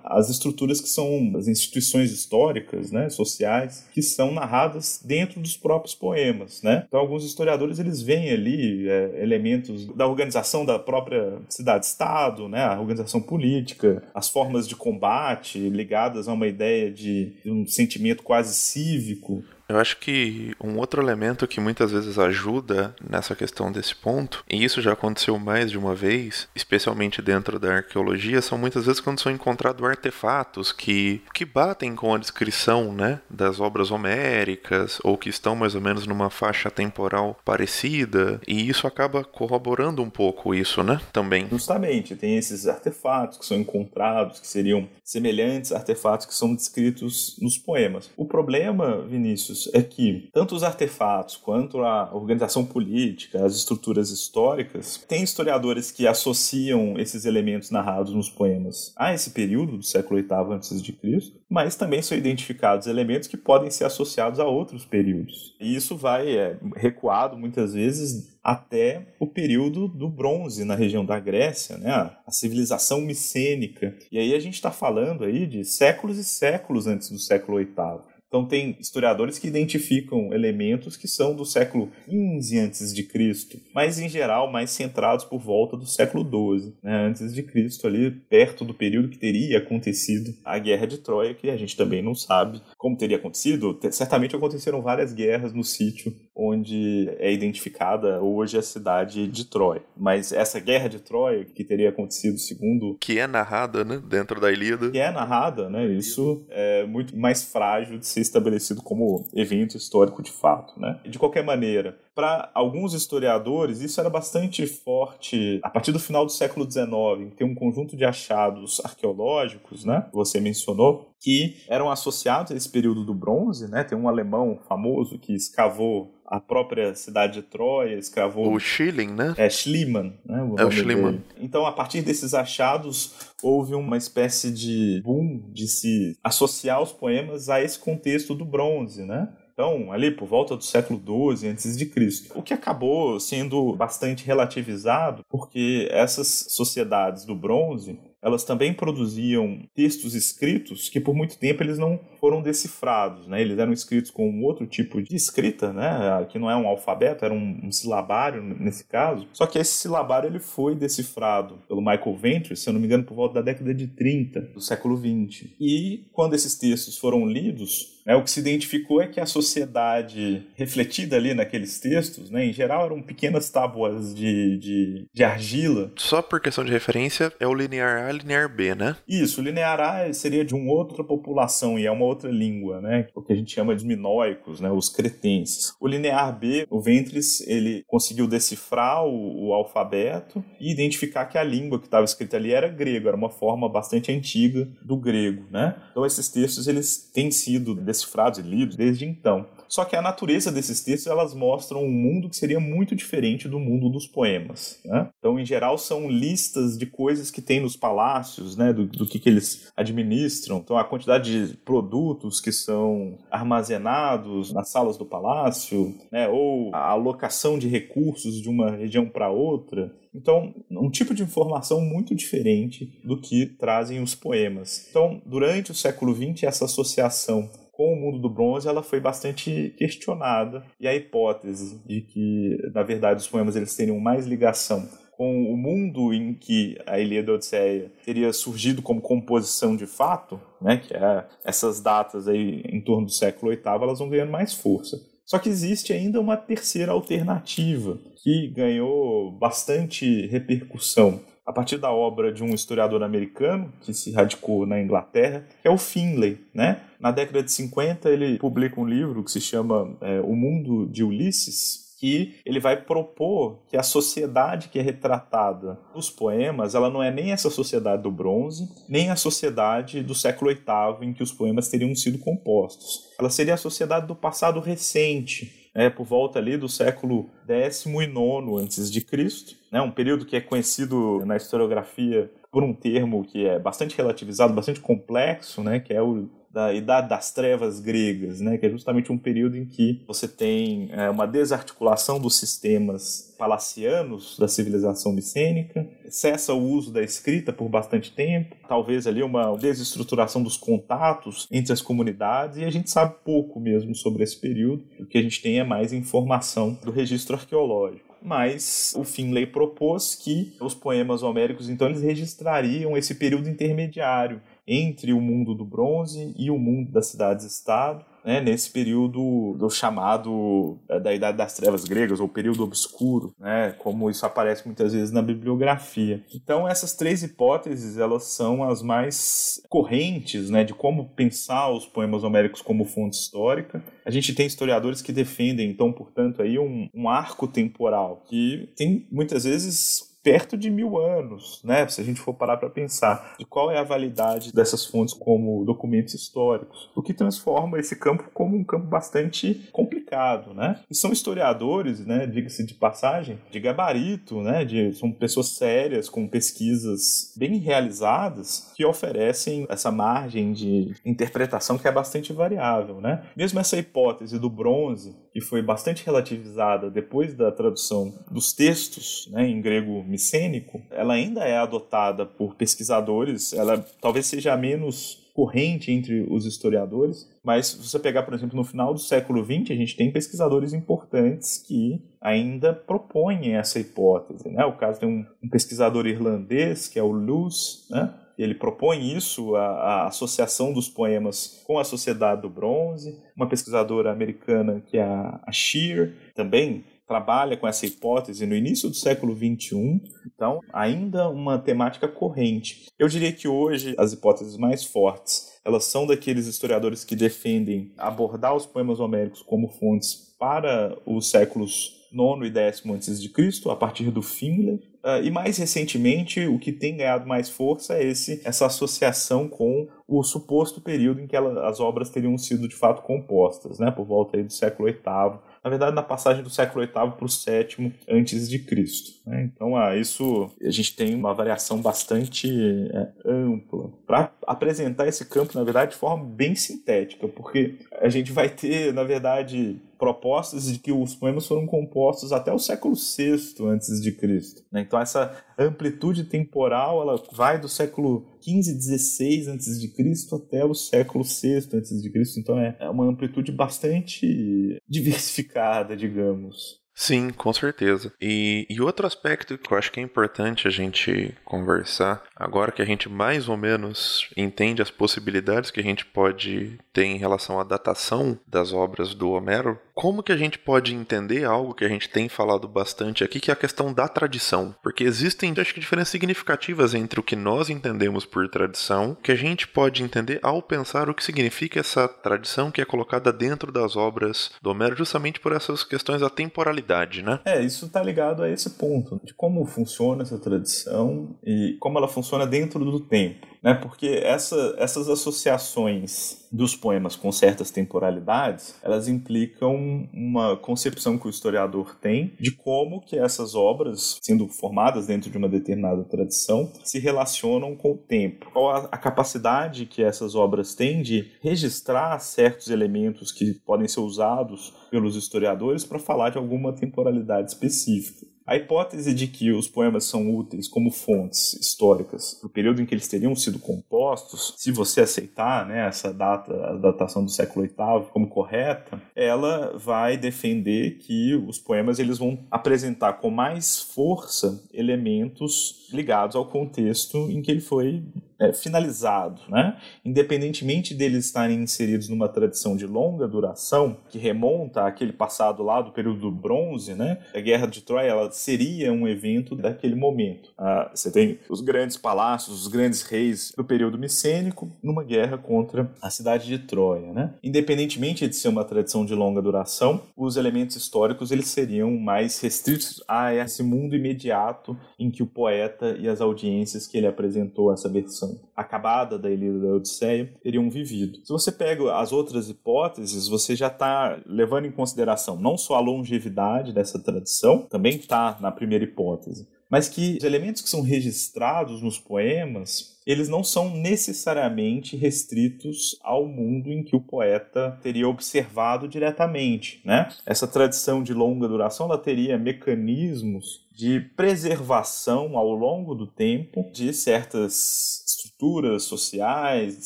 [0.03, 5.95] às estruturas que são as instituições históricas, né, sociais, que são narradas dentro dos próprios
[5.95, 6.61] poemas.
[6.61, 6.83] Né?
[6.87, 12.79] Então, alguns historiadores eles veem ali é, elementos da organização da própria cidade-estado, né, a
[12.79, 18.55] organização política, as formas de combate ligadas a uma ideia de, de um sentimento quase
[18.55, 24.43] cívico eu acho que um outro elemento que muitas vezes ajuda nessa questão desse ponto,
[24.49, 28.99] e isso já aconteceu mais de uma vez, especialmente dentro da arqueologia, são muitas vezes
[28.99, 35.17] quando são encontrados artefatos que, que batem com a descrição né, das obras homéricas ou
[35.17, 40.53] que estão mais ou menos numa faixa temporal parecida, e isso acaba corroborando um pouco
[40.53, 40.99] isso, né?
[41.11, 41.47] Também.
[41.49, 47.37] Justamente, tem esses artefatos que são encontrados, que seriam semelhantes a artefatos que são descritos
[47.41, 48.09] nos poemas.
[48.15, 55.03] O problema, Vinícius, é que tanto os artefatos quanto a organização política, as estruturas históricas,
[55.07, 60.55] tem historiadores que associam esses elementos narrados nos poemas a esse período do século VIII
[60.55, 65.55] a.C., mas também são identificados elementos que podem ser associados a outros períodos.
[65.59, 71.19] E isso vai é, recuado muitas vezes até o período do bronze na região da
[71.19, 71.91] Grécia, né?
[71.91, 73.95] a civilização micênica.
[74.11, 78.11] E aí a gente está falando aí de séculos e séculos antes do século VIII.
[78.31, 83.99] Então tem historiadores que identificam elementos que são do século XV antes de Cristo, mas
[83.99, 88.63] em geral mais centrados por volta do século XII, né, antes de Cristo, ali perto
[88.63, 92.61] do período que teria acontecido a Guerra de Troia, que a gente também não sabe
[92.77, 93.77] como teria acontecido.
[93.91, 99.83] Certamente aconteceram várias guerras no sítio onde é identificada hoje a cidade de Troia.
[99.97, 104.49] Mas essa Guerra de Troia que teria acontecido segundo que é narrada, né, dentro da
[104.49, 109.25] Ilíada, que é narrada, né, isso é muito mais frágil de ser ser estabelecido como
[109.33, 110.79] evento histórico de fato.
[110.79, 110.99] Né?
[111.05, 116.31] De qualquer maneira, para alguns historiadores, isso era bastante forte a partir do final do
[116.31, 117.33] século XIX.
[117.35, 120.07] Tem um conjunto de achados arqueológicos, né?
[120.13, 123.83] Você mencionou, que eram associados a esse período do bronze, né?
[123.83, 128.53] Tem um alemão famoso que escavou a própria cidade de Troia, escravou...
[128.53, 129.33] O Schilling, né?
[129.35, 130.41] É, Schliemann, né?
[130.41, 131.17] O é o Schliemann.
[131.17, 131.23] Dele.
[131.41, 133.13] Então, a partir desses achados,
[133.43, 139.03] houve uma espécie de boom de se associar os poemas a esse contexto do bronze,
[139.03, 139.27] né?
[139.51, 141.01] Então, ali por volta do século
[141.37, 147.99] XII antes de Cristo, o que acabou sendo bastante relativizado, porque essas sociedades do bronze
[148.23, 153.41] elas também produziam textos escritos que por muito tempo eles não foram decifrados, né?
[153.41, 156.23] Eles eram escritos com um outro tipo de escrita, né?
[156.29, 159.27] Que não é um alfabeto, era um, um silabário nesse caso.
[159.33, 163.03] Só que esse silabário ele foi decifrado pelo Michael Ventris, se eu não me engano,
[163.03, 165.55] por volta da década de 30 do século 20.
[165.59, 170.47] E quando esses textos foram lidos, é, o que se identificou é que a sociedade
[170.55, 175.91] refletida ali naqueles textos, né, em geral eram pequenas tábuas de, de, de, argila.
[175.97, 178.95] Só por questão de referência, é o linear A e linear B, né?
[179.07, 183.07] Isso, o linear A seria de uma outra população e é uma outra língua, né?
[183.15, 185.73] O que a gente chama de minoicos, né, os cretenses.
[185.79, 191.43] O linear B, o Ventris, ele conseguiu decifrar o, o alfabeto e identificar que a
[191.43, 195.75] língua que estava escrita ali era grego, era uma forma bastante antiga do grego, né?
[195.91, 199.47] Então esses textos eles têm sido decifrados e lidos desde então.
[199.71, 203.57] Só que a natureza desses textos elas mostram um mundo que seria muito diferente do
[203.57, 204.81] mundo dos poemas.
[204.83, 205.09] Né?
[205.17, 208.73] Então, em geral, são listas de coisas que tem nos palácios, né?
[208.73, 210.57] do, do que, que eles administram.
[210.57, 216.27] Então, a quantidade de produtos que são armazenados nas salas do palácio, né?
[216.27, 219.95] ou a alocação de recursos de uma região para outra.
[220.13, 224.85] Então, um tipo de informação muito diferente do que trazem os poemas.
[224.89, 227.49] Então, durante o século XX, essa associação
[227.81, 232.83] com o mundo do bronze ela foi bastante questionada e a hipótese de que na
[232.83, 237.91] verdade os poemas eles teriam mais ligação com o mundo em que a Ilíada Odisseia
[238.05, 243.11] teria surgido como composição de fato, né, que é essas datas aí em torno do
[243.11, 244.97] século VIII, elas vão ganhando mais força.
[245.25, 252.31] Só que existe ainda uma terceira alternativa que ganhou bastante repercussão a partir da obra
[252.31, 256.81] de um historiador americano que se radicou na Inglaterra, que é o Finlay, né?
[256.99, 261.03] Na década de 50 ele publica um livro que se chama é, O Mundo de
[261.03, 267.03] Ulisses, que ele vai propor que a sociedade que é retratada nos poemas, ela não
[267.03, 271.31] é nem essa sociedade do bronze, nem a sociedade do século VIII em que os
[271.31, 273.11] poemas teriam sido compostos.
[273.19, 277.89] Ela seria a sociedade do passado recente, é, por volta ali do século X e
[277.89, 278.13] IX
[278.59, 283.45] antes de Cristo, né, um período que é conhecido na historiografia por um termo que
[283.45, 288.57] é bastante relativizado, bastante complexo, né, que é o da Idade das Trevas gregas, né,
[288.57, 294.37] que é justamente um período em que você tem é, uma desarticulação dos sistemas palacianos
[294.37, 300.41] da civilização micênica, cessa o uso da escrita por bastante tempo, talvez ali uma desestruturação
[300.43, 305.05] dos contatos entre as comunidades, e a gente sabe pouco mesmo sobre esse período, o
[305.05, 308.11] que a gente tem é mais informação do registro arqueológico.
[308.21, 315.11] Mas o Finlay propôs que os poemas homéricos então eles registrariam esse período intermediário entre
[315.11, 320.99] o mundo do bronze e o mundo das cidades-estado, né, nesse período do chamado é,
[320.99, 325.21] da Idade das Trevas gregas, ou período obscuro, né, como isso aparece muitas vezes na
[325.21, 326.23] bibliografia.
[326.33, 332.23] Então, essas três hipóteses elas são as mais correntes né, de como pensar os poemas
[332.23, 333.83] homéricos como fonte histórica.
[334.05, 339.07] A gente tem historiadores que defendem, então, portanto, aí um, um arco temporal que tem
[339.11, 341.87] muitas vezes perto de mil anos, né?
[341.87, 345.65] Se a gente for parar para pensar de qual é a validade dessas fontes como
[345.65, 350.79] documentos históricos, o que transforma esse campo como um campo bastante complicado, né?
[350.89, 352.27] E são historiadores, né?
[352.27, 354.63] Diga-se de passagem, de gabarito, né?
[354.63, 361.87] De, são pessoas sérias com pesquisas bem realizadas que oferecem essa margem de interpretação que
[361.87, 363.23] é bastante variável, né?
[363.35, 369.47] Mesmo essa hipótese do bronze, que foi bastante relativizada depois da tradução dos textos, né?
[369.47, 376.27] Em grego micênico, ela ainda é adotada por pesquisadores, ela talvez seja menos corrente entre
[376.29, 379.95] os historiadores, mas se você pegar, por exemplo, no final do século XX, a gente
[379.95, 384.49] tem pesquisadores importantes que ainda propõem essa hipótese.
[384.49, 384.65] Né?
[384.65, 388.13] O caso tem um, um pesquisador irlandês, que é o Luz, né?
[388.37, 393.17] ele propõe isso, a, a, associação dos poemas com a sociedade do bronze.
[393.35, 398.87] Uma pesquisadora americana, que é a, a Shear, também trabalha com essa hipótese no início
[398.87, 402.85] do século XXI, então ainda uma temática corrente.
[402.97, 408.55] Eu diria que hoje as hipóteses mais fortes elas são daqueles historiadores que defendem abordar
[408.55, 413.75] os poemas homéricos como fontes para os séculos nono e décimo antes de Cristo, a
[413.75, 414.79] partir do Finlay.
[415.03, 419.87] Uh, e mais recentemente, o que tem ganhado mais força é esse, essa associação com
[420.07, 424.05] o suposto período em que ela, as obras teriam sido de fato compostas, né, por
[424.05, 428.49] volta do século VIII, na verdade, na passagem do século VIII para o sétimo antes
[428.49, 429.19] de Cristo.
[429.25, 429.43] Né?
[429.43, 432.49] Então, ah, isso a gente tem uma variação bastante
[432.91, 438.31] é, ampla para apresentar esse campo, na verdade, de forma bem sintética, porque a gente
[438.31, 443.37] vai ter, na verdade, propostas de que os poemas foram compostos até o século VI
[443.67, 444.63] antes de Cristo.
[444.71, 444.81] Né?
[444.81, 450.73] Então essa amplitude temporal ela vai do século 15, 16 antes de Cristo até o
[450.73, 452.39] século VI antes de Cristo.
[452.39, 456.80] Então é uma amplitude bastante diversificada, digamos.
[456.93, 458.13] Sim, com certeza.
[458.21, 462.81] E, e outro aspecto que eu acho que é importante a gente conversar, agora que
[462.81, 467.59] a gente mais ou menos entende as possibilidades que a gente pode ter em relação
[467.59, 471.87] à datação das obras do Homero, como que a gente pode entender algo que a
[471.87, 474.75] gente tem falado bastante aqui, que é a questão da tradição?
[474.81, 479.35] Porque existem, acho que, diferenças significativas entre o que nós entendemos por tradição, que a
[479.35, 483.95] gente pode entender ao pensar o que significa essa tradição que é colocada dentro das
[483.95, 486.80] obras do Homero, justamente por essas questões da temporalidade
[487.23, 487.39] né?
[487.45, 492.07] É, isso está ligado a esse ponto, de como funciona essa tradição e como ela
[492.07, 493.73] funciona dentro do tempo né?
[493.73, 501.29] Porque essa, essas associações dos poemas com certas temporalidades, elas implicam uma concepção que o
[501.29, 506.99] historiador tem de como que essas obras, sendo formadas dentro de uma determinada tradição, se
[506.99, 508.49] relacionam com o tempo.
[508.51, 514.01] Qual a, a capacidade que essas obras têm de registrar certos elementos que podem ser
[514.01, 518.30] usados pelos historiadores para falar de alguma temporalidade específica.
[518.45, 522.85] A hipótese de que os poemas são úteis como fontes históricas para o período em
[522.85, 527.65] que eles teriam sido compostos, se você aceitar né, essa data, a datação do século
[527.65, 534.63] VIII como correta, ela vai defender que os poemas eles vão apresentar com mais força
[534.73, 538.03] elementos ligados ao contexto em que ele foi
[538.41, 539.77] é, finalizado, né?
[540.03, 545.91] Independentemente deles estarem inseridos numa tradição de longa duração, que remonta àquele passado lá do
[545.91, 547.19] período do bronze, né?
[547.35, 550.51] A Guerra de Troia ela seria um evento daquele momento.
[550.57, 555.91] Ah, você tem os grandes palácios, os grandes reis do período micênico numa guerra contra
[556.01, 557.35] a cidade de Troia, né?
[557.43, 563.03] Independentemente de ser uma tradição de longa duração, os elementos históricos eles seriam mais restritos
[563.07, 567.87] a esse mundo imediato em que o poeta e as audiências que ele apresentou essa
[567.87, 571.19] versão acabada da Ilíada da Odisseia teriam vivido.
[571.23, 575.79] Se você pega as outras hipóteses, você já está levando em consideração não só a
[575.79, 581.81] longevidade dessa tradição, também está na primeira hipótese, mas que os elementos que são registrados
[581.81, 588.87] nos poemas eles não são necessariamente restritos ao mundo em que o poeta teria observado
[588.87, 590.09] diretamente, né?
[590.25, 596.93] Essa tradição de longa duração ela teria mecanismos de preservação ao longo do tempo de
[596.93, 598.03] certas
[598.41, 599.85] estruturas sociais, de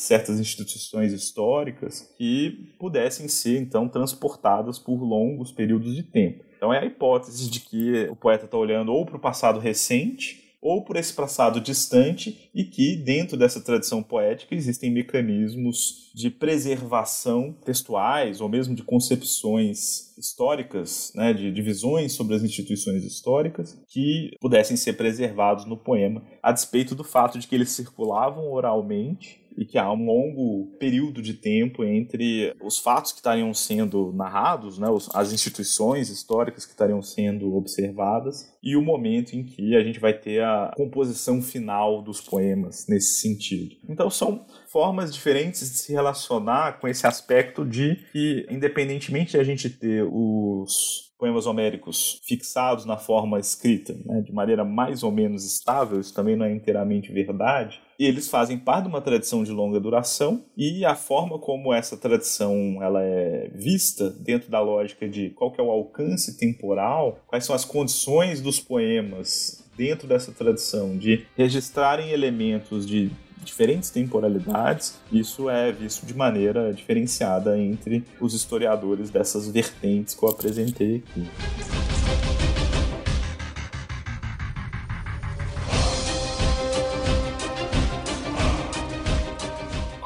[0.00, 6.42] certas instituições históricas que pudessem ser então transportadas por longos períodos de tempo.
[6.56, 10.45] Então é a hipótese de que o poeta está olhando ou para o passado recente
[10.60, 17.52] ou por esse passado distante e que dentro dessa tradição poética existem mecanismos de preservação
[17.64, 24.76] textuais ou mesmo de concepções históricas, né, de divisões sobre as instituições históricas que pudessem
[24.76, 29.78] ser preservados no poema, a despeito do fato de que eles circulavam oralmente e que
[29.78, 35.32] há um longo período de tempo entre os fatos que estariam sendo narrados, né, as
[35.32, 40.42] instituições históricas que estariam sendo observadas, e o momento em que a gente vai ter
[40.42, 43.76] a composição final dos poemas nesse sentido.
[43.88, 49.44] Então são formas diferentes de se relacionar com esse aspecto de que, independentemente de a
[49.44, 55.44] gente ter os poemas homéricos fixados na forma escrita, né, de maneira mais ou menos
[55.44, 59.50] estável, isso também não é inteiramente verdade, e eles fazem parte de uma tradição de
[59.50, 65.30] longa duração e a forma como essa tradição ela é vista dentro da lógica de
[65.30, 70.96] qual que é o alcance temporal, quais são as condições dos poemas dentro dessa tradição
[70.96, 73.10] de registrarem elementos de
[73.44, 80.28] diferentes temporalidades, isso é visto de maneira diferenciada entre os historiadores dessas vertentes que eu
[80.28, 81.95] apresentei aqui.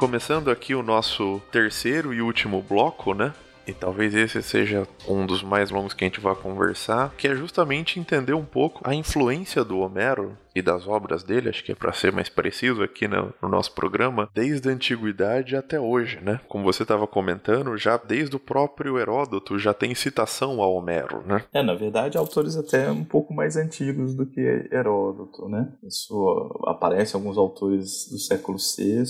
[0.01, 3.31] Começando aqui o nosso terceiro e último bloco, né?
[3.67, 7.35] E talvez esse seja um dos mais longos que a gente vai conversar, que é
[7.35, 11.75] justamente entender um pouco a influência do Homero e das obras dele, acho que é
[11.75, 16.39] para ser mais preciso aqui no, no, nosso programa, desde a antiguidade até hoje, né?
[16.47, 21.43] Como você estava comentando, já desde o próprio Heródoto já tem citação a Homero, né?
[21.53, 25.71] É, na verdade, autores até um pouco mais antigos do que Heródoto, né?
[25.83, 29.03] Isso aparece em alguns autores do século VI,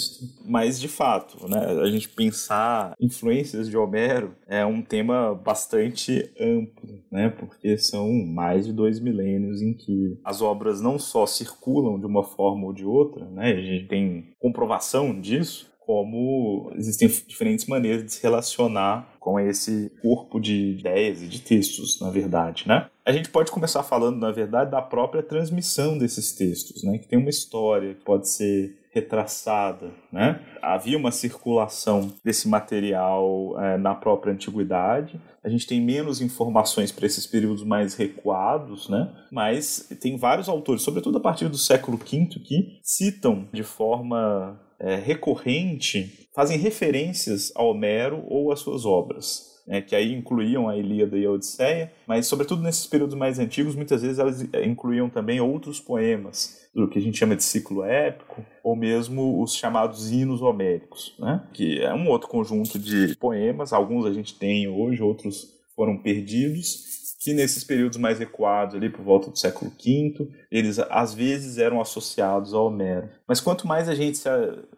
[0.45, 1.81] mas de fato, né?
[1.81, 7.29] A gente pensar influências de Homero é um tema bastante amplo, né?
[7.29, 12.23] Porque são mais de dois milênios em que as obras não só circulam de uma
[12.23, 13.51] forma ou de outra, né?
[13.51, 20.39] A gente tem comprovação disso, como existem diferentes maneiras de se relacionar com esse corpo
[20.39, 22.87] de ideias e de textos, na verdade, né?
[23.05, 26.97] A gente pode começar falando, na verdade, da própria transmissão desses textos, né?
[26.97, 30.41] Que tem uma história que pode ser retraçada, né?
[30.61, 35.19] Havia uma circulação desse material é, na própria antiguidade.
[35.43, 39.09] A gente tem menos informações para esses períodos mais recuados, né?
[39.31, 44.95] Mas tem vários autores, sobretudo a partir do século V, que citam de forma é,
[44.95, 51.17] recorrente, fazem referências a Homero ou às suas obras né, que aí incluíam a Ilíada
[51.17, 55.79] e a Odisseia, mas sobretudo nesses períodos mais antigos, muitas vezes elas incluíam também outros
[55.79, 61.15] poemas, do que a gente chama de ciclo épico, ou mesmo os chamados hinos homéricos,
[61.19, 65.97] né, que é um outro conjunto de poemas, alguns a gente tem hoje, outros foram
[65.97, 71.59] perdidos, que nesses períodos mais recuados, ali por volta do século V, eles às vezes
[71.59, 73.09] eram associados ao Homero.
[73.27, 74.27] Mas quanto mais a gente se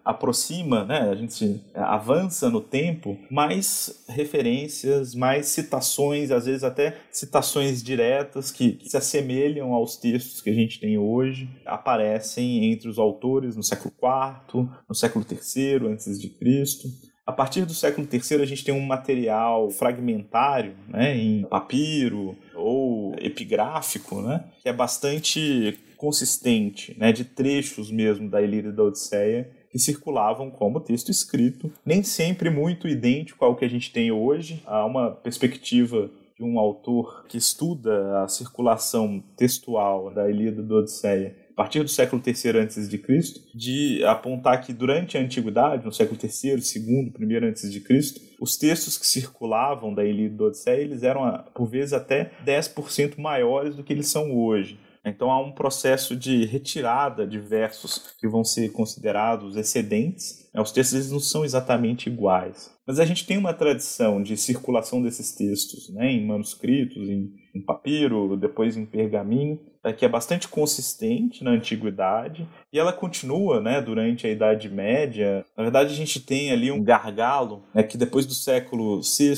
[0.04, 7.82] aproxima, né, a gente avança no tempo, mais referências, mais citações, às vezes até citações
[7.82, 13.00] diretas que, que se assemelham aos textos que a gente tem hoje, aparecem entre os
[13.00, 16.89] autores no século IV, no século III antes de Cristo.
[17.26, 23.16] A partir do século III, a gente tem um material fragmentário, né, em papiro ou
[23.18, 29.50] epigráfico, né, que é bastante consistente, né, de trechos mesmo da Ilíada e da Odisseia,
[29.70, 34.62] que circulavam como texto escrito, nem sempre muito idêntico ao que a gente tem hoje.
[34.66, 40.76] Há uma perspectiva de um autor que estuda a circulação textual da Ilíada e da
[40.76, 45.86] Odisseia a partir do século III antes de Cristo, de apontar que durante a antiguidade,
[45.86, 50.43] no século III, II, I antes de Cristo, os textos que circulavam da Ilíada da
[50.45, 54.80] Odisseia, eles eram por vezes até 10% maiores do que eles são hoje.
[55.06, 60.49] Então há um processo de retirada de versos que vão ser considerados excedentes.
[60.56, 62.72] Os textos eles não são exatamente iguais.
[62.88, 68.38] Mas a gente tem uma tradição de circulação desses textos né, em manuscritos, em papiro,
[68.38, 74.26] depois em pergaminho, é, que é bastante consistente na antiguidade e ela continua né, durante
[74.26, 75.46] a Idade Média.
[75.56, 79.34] Na verdade, a gente tem ali um gargalo né, que depois do século VI,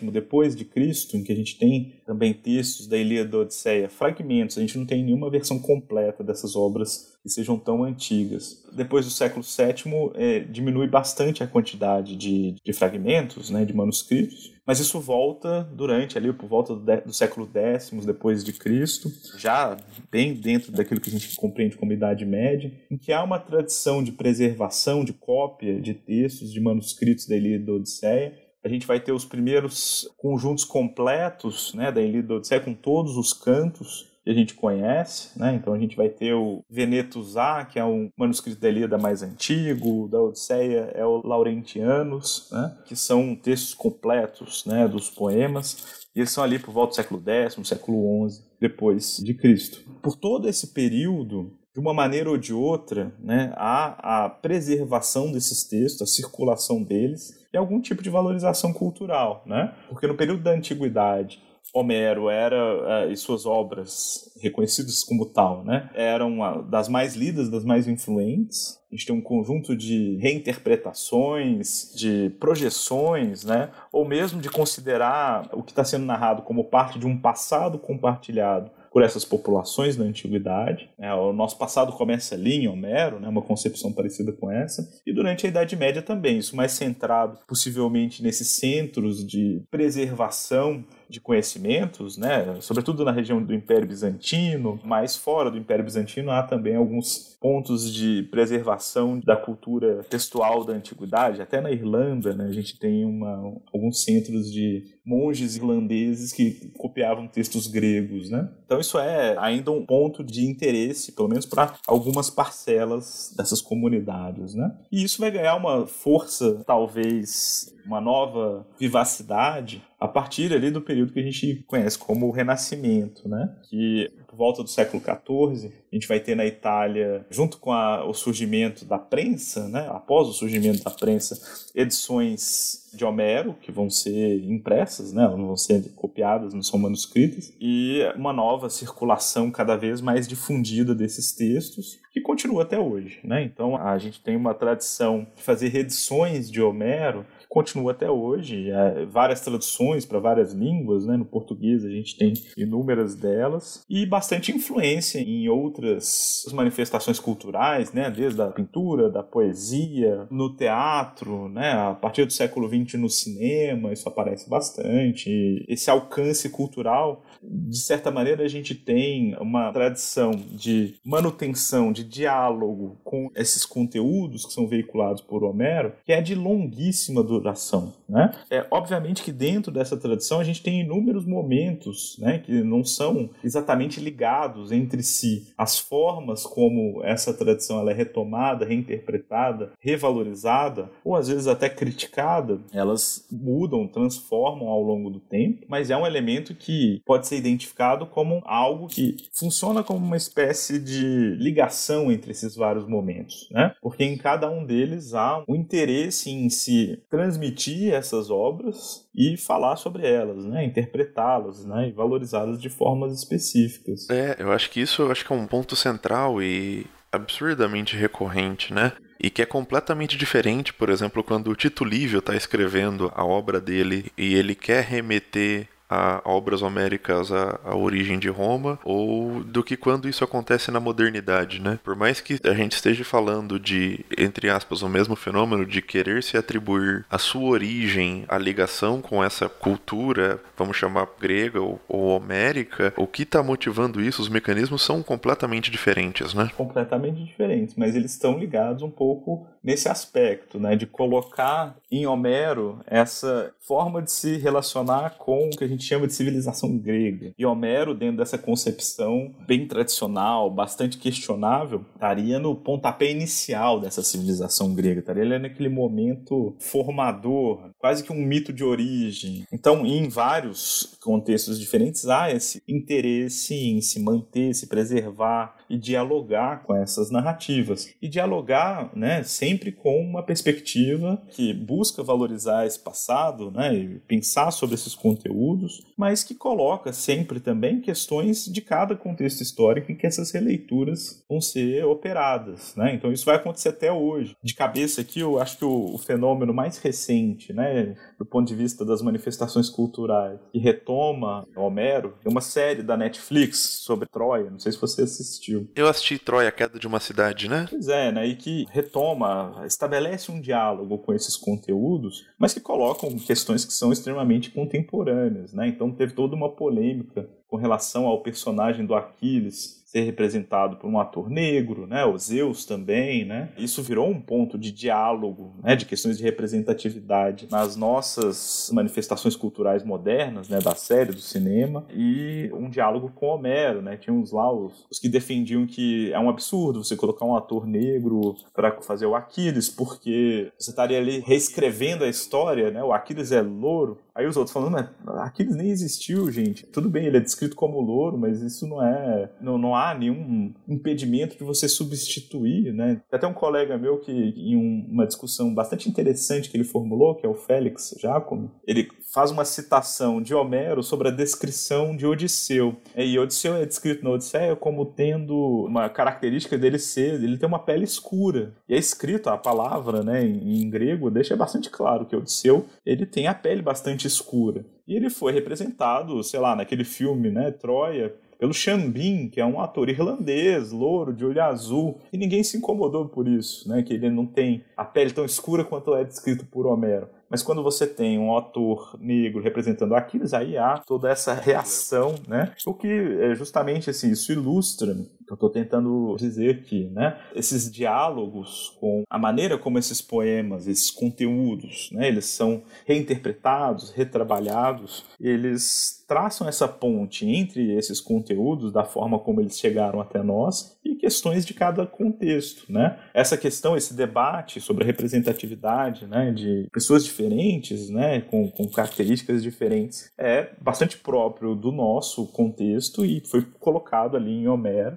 [0.00, 3.88] VII, depois de Cristo, em que a gente tem também textos da Ilíada da Odisseia,
[3.88, 8.64] fragmentos, a gente não tem nenhuma versão completa dessas obras que sejam tão antigas.
[8.72, 14.54] Depois do século VII, é, diminui bastante a quantidade de, de fragmentos, né, de manuscritos,
[14.66, 19.76] mas isso volta durante ali por volta do, do, século X depois de Cristo, já
[20.10, 24.02] bem dentro daquilo que a gente compreende como Idade Média, em que há uma tradição
[24.02, 28.38] de preservação, de cópia de textos, de manuscritos da Ilíada da Odisseia.
[28.62, 33.16] A gente vai ter os primeiros conjuntos completos né, da Ilíada da Odisseia com todos
[33.16, 35.54] os cantos que a gente conhece, né?
[35.54, 39.22] Então a gente vai ter o Venetus A, que é um manuscrito da Ilíada mais
[39.22, 42.76] antigo, da Odisseia é o Laurentianus, né?
[42.84, 46.06] Que são textos completos, né, dos poemas.
[46.14, 49.82] E eles são ali por volta do século X, século XI depois de Cristo.
[50.02, 55.66] Por todo esse período, de uma maneira ou de outra, né, há a preservação desses
[55.66, 59.74] textos, a circulação deles e algum tipo de valorização cultural, né?
[59.88, 65.90] Porque no período da antiguidade Homero era uh, e suas obras reconhecidas como tal, né,
[65.94, 68.78] eram das mais lidas, das mais influentes.
[68.90, 75.62] A gente tem um conjunto de reinterpretações, de projeções, né, ou mesmo de considerar o
[75.62, 80.90] que está sendo narrado como parte de um passado compartilhado por essas populações na antiguidade.
[80.98, 85.12] É, o nosso passado começa ali em Homero, né, uma concepção parecida com essa, e
[85.12, 92.16] durante a Idade Média também, isso mais centrado possivelmente nesses centros de preservação de conhecimentos,
[92.18, 97.36] né, sobretudo na região do Império Bizantino, mas fora do Império Bizantino há também alguns
[97.40, 103.04] pontos de preservação da cultura textual da antiguidade, até na Irlanda, né, a gente tem
[103.04, 108.50] uma, alguns centros de monges irlandeses que copiavam textos gregos, né?
[108.66, 114.54] Então isso é ainda um ponto de interesse, pelo menos para algumas parcelas dessas comunidades,
[114.54, 114.76] né?
[114.92, 121.14] E isso vai ganhar uma força, talvez uma nova vivacidade a partir ali do período
[121.14, 123.56] que a gente conhece como o Renascimento, né?
[123.62, 128.14] Que volta do século XIV a gente vai ter na Itália, junto com a, o
[128.14, 129.88] surgimento da prensa, né?
[129.90, 131.40] Após o surgimento da prensa,
[131.74, 135.22] edições de Homero que vão ser impressas, né?
[135.22, 140.94] Não vão ser copiadas, não são manuscritas e uma nova circulação cada vez mais difundida
[140.94, 143.42] desses textos que continua até hoje, né?
[143.42, 148.70] Então a gente tem uma tradição de fazer reedições de Homero continua até hoje.
[148.70, 151.16] É, várias traduções para várias línguas, né?
[151.16, 158.10] No português a gente tem inúmeras delas e bastante influência em outras manifestações culturais, né?
[158.10, 161.72] Desde a pintura, da poesia, no teatro, né?
[161.72, 165.64] A partir do século XX no cinema, isso aparece bastante.
[165.68, 172.98] Esse alcance cultural, de certa maneira, a gente tem uma tradição de manutenção, de diálogo
[173.04, 178.32] com esses conteúdos que são veiculados por Homero, que é de longuíssima duração, né?
[178.50, 183.30] É obviamente que dentro dessa tradição a gente tem inúmeros momentos, né, que não são
[183.42, 185.52] exatamente ligados entre si.
[185.56, 192.58] As formas como essa tradição ela é retomada, reinterpretada, revalorizada, ou às vezes até criticada,
[192.72, 198.06] elas mudam, transformam ao longo do tempo, mas é um elemento que pode ser identificado
[198.06, 203.74] como algo que funciona como uma espécie de ligação entre esses vários momentos, né?
[203.80, 209.76] Porque em cada um deles há um interesse em se transmitir essas obras e falar
[209.76, 210.64] sobre elas, né?
[210.64, 211.88] Interpretá-las, né?
[211.88, 214.08] E valorizá-las de formas específicas.
[214.08, 218.72] É, eu acho que isso eu acho que é um ponto central e absurdamente recorrente,
[218.72, 218.92] né?
[219.20, 223.60] E que é completamente diferente, por exemplo, quando o Tito Livio está escrevendo a obra
[223.60, 229.76] dele e ele quer remeter a obras homéricas à, origem de Roma ou do que
[229.76, 231.78] quando isso acontece na modernidade, né?
[231.82, 236.22] Por mais que a gente esteja falando de, entre aspas, o mesmo fenômeno de querer
[236.22, 242.08] se atribuir a sua origem, a ligação com essa cultura, vamos chamar grega ou, ou
[242.08, 246.50] homérica, o que está motivando isso, os mecanismos são completamente diferentes, né?
[246.56, 250.76] Completamente diferentes, mas eles estão ligados um pouco nesse aspecto, né?
[250.76, 255.84] De colocar em Homero essa forma de se relacionar com o que a gente gente
[255.84, 257.32] chama de civilização grega.
[257.38, 264.74] E Homero, dentro dessa concepção bem tradicional, bastante questionável, estaria no pontapé inicial dessa civilização
[264.74, 269.44] grega, estaria naquele momento formador, quase que um mito de origem.
[269.52, 276.62] Então, em vários contextos diferentes, há esse interesse em se manter, se preservar e dialogar
[276.62, 277.94] com essas narrativas.
[278.00, 284.50] E dialogar né, sempre com uma perspectiva que busca valorizar esse passado né, e pensar
[284.50, 290.06] sobre esses conteúdos mas que coloca sempre também questões de cada contexto histórico em que
[290.06, 292.76] essas releituras vão ser operadas.
[292.76, 292.94] Né?
[292.94, 294.36] Então isso vai acontecer até hoje.
[294.40, 298.54] De cabeça aqui, eu acho que o, o fenômeno mais recente, né, do ponto de
[298.54, 304.60] vista das manifestações culturais, que retoma Homero, é uma série da Netflix sobre Troia, não
[304.60, 305.57] sei se você assistiu.
[305.74, 307.66] Eu assisti Troia, a Queda de uma Cidade, né?
[307.68, 308.26] Pois é, né?
[308.26, 313.92] E que retoma, estabelece um diálogo com esses conteúdos, mas que colocam questões que são
[313.92, 315.68] extremamente contemporâneas, né?
[315.68, 321.00] Então teve toda uma polêmica com relação ao personagem do Aquiles ser representado por um
[321.00, 323.48] ator negro, né, o Zeus também, né?
[323.56, 329.82] Isso virou um ponto de diálogo, né, de questões de representatividade nas nossas manifestações culturais
[329.82, 333.96] modernas, né, da série, do cinema, e um diálogo com Homero, né?
[333.96, 337.66] Tinha uns lá os, os que defendiam que é um absurdo você colocar um ator
[337.66, 342.84] negro para fazer o Aquiles, porque você estaria ali reescrevendo a história, né?
[342.84, 346.66] O Aquiles é louro, Aí os outros falando, mas Aquiles nem existiu, gente.
[346.66, 349.30] Tudo bem, ele é descrito como louro, mas isso não é.
[349.40, 353.00] Não, não há nenhum impedimento de você substituir, né?
[353.08, 357.24] Tem até um colega meu que, em uma discussão bastante interessante que ele formulou, que
[357.24, 362.76] é o Félix Jacome, ele faz uma citação de Homero sobre a descrição de Odisseu.
[362.96, 365.34] E Odisseu é descrito na Odisseia como tendo
[365.66, 368.54] uma característica dele ser, ele tem uma pele escura.
[368.68, 373.06] E é escrito a palavra, né, em, em grego, deixa bastante claro que Odisseu, ele
[373.06, 374.64] tem a pele bastante escura.
[374.86, 379.60] E ele foi representado, sei lá, naquele filme, né, Troia, pelo Xambin, que é um
[379.60, 383.82] ator irlandês, louro, de olho azul, e ninguém se incomodou por isso, né?
[383.82, 387.08] Que ele não tem a pele tão escura quanto é descrito por Homero.
[387.28, 392.52] Mas quando você tem um ator negro representando Aquiles, aí há toda essa reação, né?
[392.64, 394.96] O que é justamente assim, isso ilustra
[395.28, 397.18] que estou tentando dizer aqui, né?
[397.34, 402.08] Esses diálogos com a maneira como esses poemas, esses conteúdos, né?
[402.08, 409.58] Eles são reinterpretados, retrabalhados, eles traçam essa ponte entre esses conteúdos, da forma como eles
[409.58, 412.98] chegaram até nós, e questões de cada contexto, né?
[413.12, 419.42] Essa questão, esse debate sobre a representatividade, né, de pessoas diferentes, né, com, com características
[419.42, 424.96] diferentes, é bastante próprio do nosso contexto e foi colocado ali em Homero,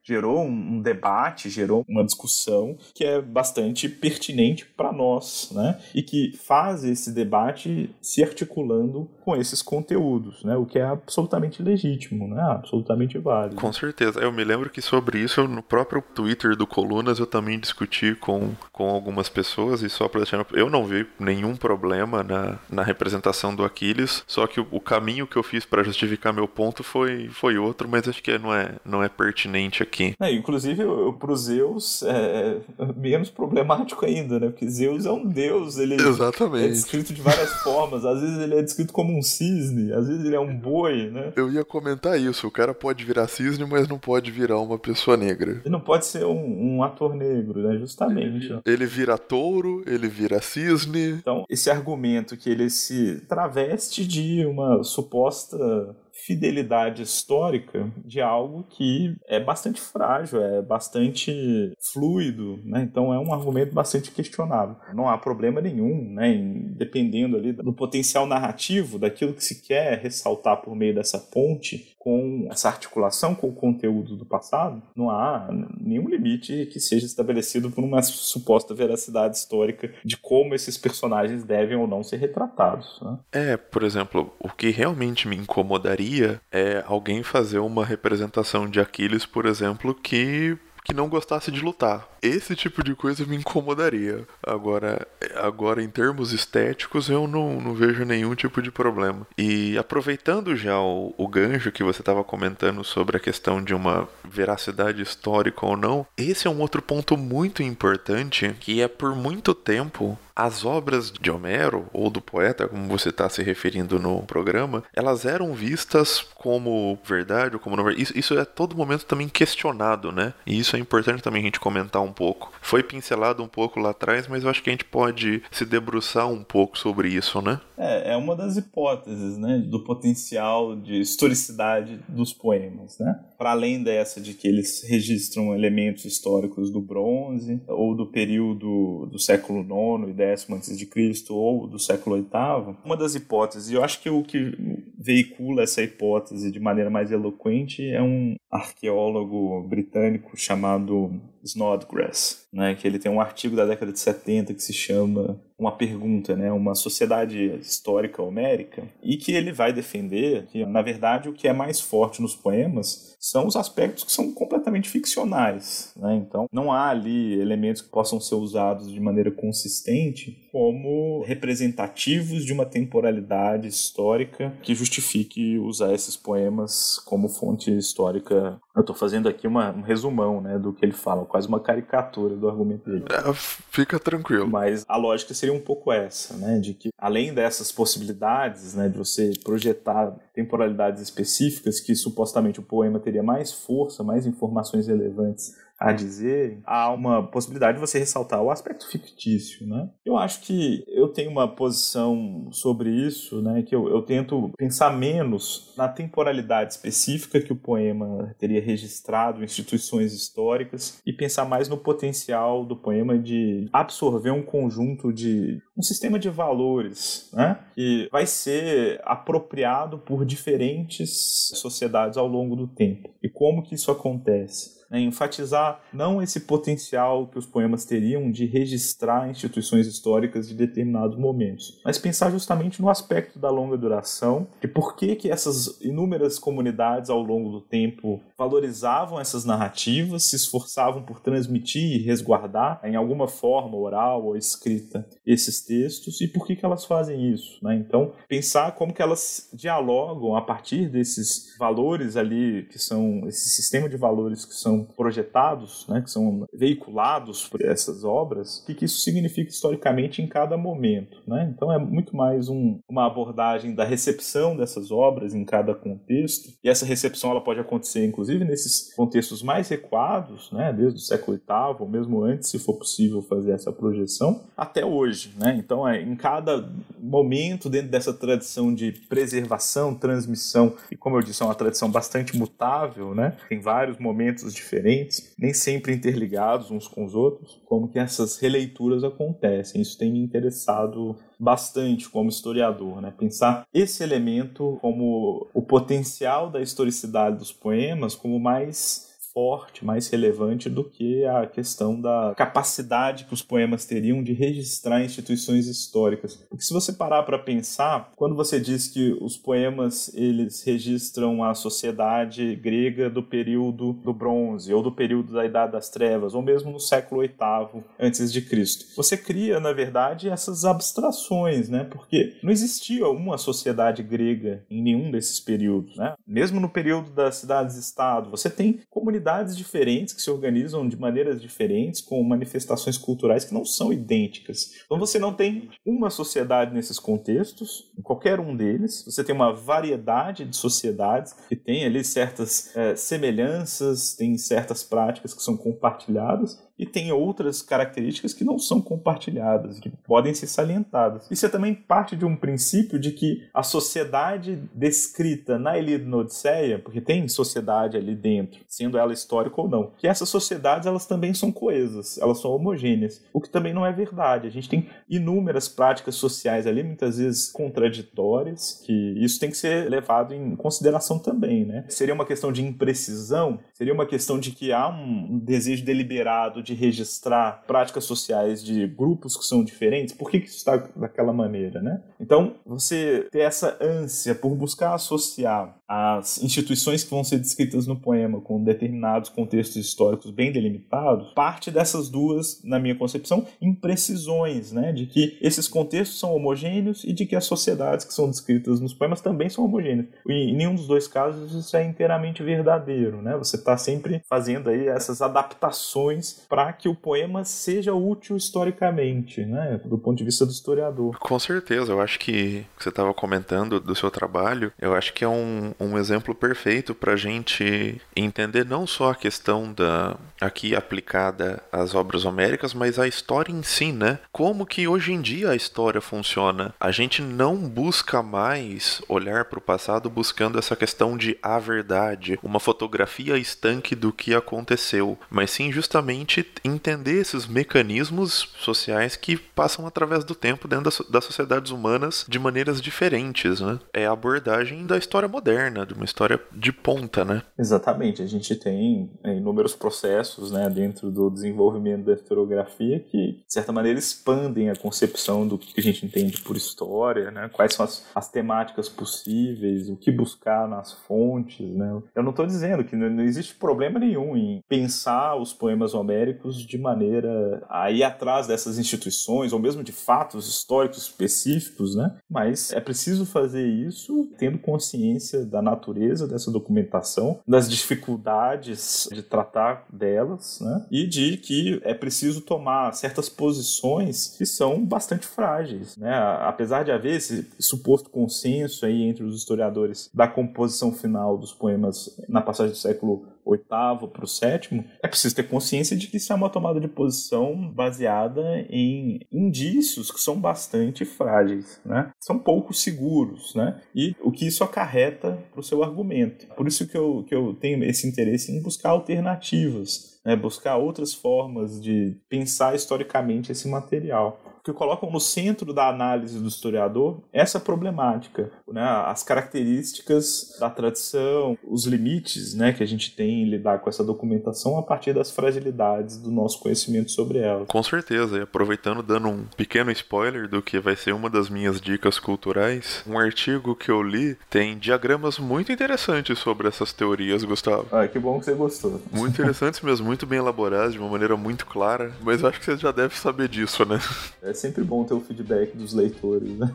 [0.03, 5.79] Gerou um, debate, gerou uma discussão que é bastante pertinente para nós, né?
[5.93, 10.55] E que faz esse debate se articulando com esses conteúdos, né?
[10.55, 12.41] O que é absolutamente legítimo, né?
[12.41, 13.55] Absolutamente válido.
[13.55, 14.19] Com certeza.
[14.19, 18.51] Eu me lembro que sobre isso, no próprio Twitter do Colunas, eu também discuti com,
[18.71, 20.45] com algumas pessoas e só para deixar...
[20.53, 25.27] Eu não vi nenhum problema na, na representação do Aquiles, só que o, o caminho
[25.27, 28.75] que eu fiz para justificar meu ponto foi, foi outro, mas acho que não é,
[28.83, 29.90] não é pertinente aqui.
[30.19, 30.83] É, inclusive,
[31.19, 32.57] pro Zeus é
[32.95, 34.47] menos problemático ainda, né?
[34.47, 36.65] Porque Zeus é um deus, ele Exatamente.
[36.65, 38.05] é descrito de várias formas.
[38.05, 41.33] Às vezes ele é descrito como um cisne, às vezes ele é um boi, né?
[41.35, 42.47] Eu ia comentar isso.
[42.47, 45.61] O cara pode virar cisne, mas não pode virar uma pessoa negra.
[45.63, 47.77] Ele não pode ser um, um ator negro, né?
[47.77, 48.47] Justamente.
[48.47, 51.11] Ele, ele vira touro, ele vira cisne.
[51.11, 55.95] Então, esse argumento que ele se traveste de uma suposta
[56.25, 62.81] fidelidade histórica de algo que é bastante frágil, é bastante fluido, né?
[62.83, 64.75] Então é um argumento bastante questionável.
[64.93, 66.29] Não há problema nenhum, né?
[66.29, 71.95] Em, dependendo ali do potencial narrativo, daquilo que se quer ressaltar por meio dessa ponte,
[71.97, 75.47] com essa articulação com o conteúdo do passado, não há
[75.79, 81.77] nenhum limite que seja estabelecido por uma suposta veracidade histórica de como esses personagens devem
[81.77, 82.99] ou não ser retratados.
[83.03, 83.19] Né?
[83.31, 86.10] É, por exemplo, o que realmente me incomodaria
[86.51, 92.07] é alguém fazer uma representação de Aquiles, por exemplo, que que não gostasse de lutar.
[92.21, 94.27] Esse tipo de coisa me incomodaria.
[94.45, 99.25] Agora, agora em termos estéticos, eu não, não vejo nenhum tipo de problema.
[99.37, 104.07] E aproveitando já o, o gancho que você estava comentando sobre a questão de uma
[104.23, 109.53] veracidade histórica ou não, esse é um outro ponto muito importante que é por muito
[109.53, 114.83] tempo as obras de Homero ou do poeta, como você está se referindo no programa,
[114.93, 118.03] elas eram vistas como verdade ou como não verdade.
[118.03, 120.33] Isso, isso é todo momento também questionado, né?
[120.45, 122.51] E isso é importante também a gente comentar um pouco.
[122.61, 126.27] Foi pincelado um pouco lá atrás, mas eu acho que a gente pode se debruçar
[126.27, 127.59] um pouco sobre isso, né?
[127.77, 133.19] É, é uma das hipóteses, né, do potencial de historicidade dos poemas, né?
[133.37, 139.17] Para além dessa de que eles registram elementos históricos do bronze ou do período do
[139.17, 140.15] século IX
[140.49, 144.23] Antes de Cristo ou do século VIII, uma das hipóteses, e eu acho que o
[144.23, 144.57] que
[144.97, 152.87] veicula essa hipótese de maneira mais eloquente é um arqueólogo britânico chamado Snodgrass, né, que
[152.87, 156.73] ele tem um artigo da década de 70 que se chama uma pergunta, né, uma
[156.73, 161.79] sociedade histórica homérica, e que ele vai defender que, na verdade, o que é mais
[161.79, 165.93] forte nos poemas são os aspectos que são completamente ficcionais.
[165.95, 166.15] Né?
[166.15, 172.51] Então, não há ali elementos que possam ser usados de maneira consistente como representativos de
[172.51, 178.40] uma temporalidade histórica que justifique usar esses poemas como fonte histórica.
[178.75, 182.35] Eu estou fazendo aqui uma, um resumão né, do que ele fala, quase uma caricatura
[182.35, 183.05] do argumento dele.
[183.09, 184.47] É, fica tranquilo.
[184.47, 188.97] Mas a lógica seria um pouco essa, né, de que além dessas possibilidades né, de
[188.97, 195.91] você projetar temporalidades específicas que supostamente o poema teria mais força, mais informações relevantes a
[195.91, 199.89] dizerem, há uma possibilidade de você ressaltar o aspecto fictício, né?
[200.05, 203.63] Eu acho que eu tenho uma posição sobre isso, né?
[203.63, 210.13] Que eu, eu tento pensar menos na temporalidade específica que o poema teria registrado, instituições
[210.13, 216.19] históricas, e pensar mais no potencial do poema de absorver um conjunto de um sistema
[216.19, 217.59] de valores, né?
[217.73, 223.09] Que vai ser apropriado por diferentes sociedades ao longo do tempo.
[223.23, 224.81] E como que isso acontece?
[224.91, 231.17] né, enfatizar não esse potencial que os poemas teriam de registrar instituições históricas de determinados
[231.17, 236.37] momentos, mas pensar justamente no aspecto da longa duração e por que que essas inúmeras
[236.37, 242.97] comunidades ao longo do tempo valorizavam essas narrativas, se esforçavam por transmitir e resguardar em
[242.97, 247.75] alguma forma oral ou escrita esses textos e por que que elas fazem isso, né?
[247.75, 253.87] Então pensar como que elas dialogam a partir desses valores ali que são esse sistema
[253.87, 258.85] de valores que são projetados, né, que são veiculados por essas obras, o que, que
[258.85, 261.21] isso significa historicamente em cada momento.
[261.25, 261.53] Né?
[261.55, 266.69] Então é muito mais um, uma abordagem da recepção dessas obras em cada contexto, e
[266.69, 271.77] essa recepção ela pode acontecer inclusive nesses contextos mais recuados, né, desde o século VIII,
[271.79, 275.33] ou mesmo antes, se for possível fazer essa projeção, até hoje.
[275.37, 275.50] Né?
[275.55, 281.41] Então é em cada momento dentro dessa tradição de preservação, transmissão, e como eu disse,
[281.43, 283.35] é uma tradição bastante mutável, né?
[283.49, 288.37] tem vários momentos diferentes diferentes, nem sempre interligados uns com os outros, como que essas
[288.37, 289.81] releituras acontecem.
[289.81, 293.13] Isso tem me interessado bastante como historiador, né?
[293.17, 300.69] Pensar esse elemento como o potencial da historicidade dos poemas como mais forte, mais relevante
[300.69, 306.35] do que a questão da capacidade que os poemas teriam de registrar instituições históricas.
[306.49, 311.53] Porque se você parar para pensar, quando você diz que os poemas eles registram a
[311.53, 316.71] sociedade grega do período do bronze ou do período da Idade das Trevas, ou mesmo
[316.71, 321.83] no século VIII antes de Cristo, você cria, na verdade, essas abstrações, né?
[321.83, 326.13] Porque não existia uma sociedade grega em nenhum desses períodos, né?
[326.27, 329.20] Mesmo no período das cidades-estado, você tem comunidades
[329.55, 334.71] diferentes que se organizam de maneiras diferentes, com manifestações culturais que não são idênticas.
[334.85, 339.53] Então você não tem uma sociedade nesses contextos, em qualquer um deles, você tem uma
[339.53, 346.61] variedade de sociedades que tem ali certas é, semelhanças, tem certas práticas que são compartilhadas,
[346.81, 351.29] e tem outras características que não são compartilhadas, que podem ser salientadas.
[351.29, 356.13] Isso é também parte de um princípio de que a sociedade descrita na Ilíada e
[356.13, 361.05] Odisseia, porque tem sociedade ali dentro, sendo ela histórica ou não, que essas sociedades elas
[361.05, 364.47] também são coesas, elas são homogêneas, o que também não é verdade.
[364.47, 369.87] A gente tem inúmeras práticas sociais ali, muitas vezes contraditórias, que isso tem que ser
[369.87, 371.85] levado em consideração também, né?
[371.89, 376.70] Seria uma questão de imprecisão, seria uma questão de que há um desejo deliberado de
[376.71, 381.33] de registrar práticas sociais de grupos que são diferentes, por que, que isso está daquela
[381.33, 382.01] maneira, né?
[382.19, 387.97] Então, você ter essa ânsia por buscar associar as instituições que vão ser descritas no
[387.97, 394.93] poema com determinados contextos históricos bem delimitados, parte dessas duas, na minha concepção, imprecisões, né?
[394.93, 398.93] De que esses contextos são homogêneos e de que as sociedades que são descritas nos
[398.93, 400.07] poemas também são homogêneas.
[400.25, 403.35] E em nenhum dos dois casos isso é inteiramente verdadeiro, né?
[403.37, 409.79] Você está sempre fazendo aí essas adaptações para que o poema seja útil historicamente, né,
[409.85, 411.17] do ponto de vista do historiador.
[411.17, 415.29] Com certeza, eu acho que você estava comentando do seu trabalho, eu acho que é
[415.29, 421.63] um, um exemplo perfeito para a gente entender não só a questão da aqui aplicada
[421.71, 424.19] às obras homéricas, mas a história em si, né?
[424.31, 426.73] Como que hoje em dia a história funciona?
[426.79, 432.39] A gente não busca mais olhar para o passado buscando essa questão de a verdade,
[432.43, 439.85] uma fotografia estanque do que aconteceu, mas sim justamente entender esses mecanismos sociais que passam
[439.85, 443.79] através do tempo dentro das, sociedades humanas de maneiras diferentes, né?
[443.93, 447.43] É a abordagem da história moderna, de uma história de ponta, né?
[447.57, 448.21] Exatamente.
[448.21, 453.71] A gente tem é, inúmeros processos, né, dentro do desenvolvimento da historiografia que, de certa
[453.71, 457.49] maneira, expandem a concepção do que a gente entende por história, né?
[457.53, 462.01] Quais são as, as temáticas possíveis, o que buscar nas fontes, né?
[462.15, 466.30] Eu não estou dizendo que não, não existe problema nenhum em pensar os poemas homéricos
[466.31, 472.15] históricos de maneira a ir atrás dessas instituições, ou mesmo de fatos históricos específicos, né?
[472.29, 479.85] Mas é preciso fazer isso tendo consciência da natureza dessa documentação, das dificuldades de tratar
[479.91, 480.85] delas, né?
[480.89, 486.13] E de que é preciso tomar certas posições que são bastante frágeis, né?
[486.41, 492.17] Apesar de haver esse suposto consenso aí entre os historiadores da composição final dos poemas
[492.27, 496.31] na passagem do século oitavo para o sétimo, é preciso ter consciência de que isso
[496.31, 502.11] é uma tomada de posição baseada em indícios que são bastante frágeis, né?
[502.19, 503.81] São pouco seguros, né?
[503.95, 506.47] E o que isso acarreta para o seu argumento.
[506.55, 510.35] Por isso que eu, que eu tenho esse interesse em buscar alternativas, né?
[510.35, 516.47] buscar outras formas de pensar historicamente esse material que colocam no centro da análise do
[516.47, 518.83] historiador essa problemática, né?
[519.05, 524.03] as características da tradição, os limites né, que a gente tem em lidar com essa
[524.03, 527.65] documentação a partir das fragilidades do nosso conhecimento sobre ela.
[527.65, 531.81] Com certeza, e aproveitando, dando um pequeno spoiler do que vai ser uma das minhas
[531.81, 537.87] dicas culturais, um artigo que eu li tem diagramas muito interessantes sobre essas teorias, Gustavo.
[537.91, 539.01] Ah, que bom que você gostou.
[539.11, 542.75] Muito interessantes mesmo, muito bem elaborados, de uma maneira muito clara, mas acho que você
[542.75, 543.97] já deve saber disso, né?
[544.43, 546.69] É é sempre bom ter o feedback dos leitores, né?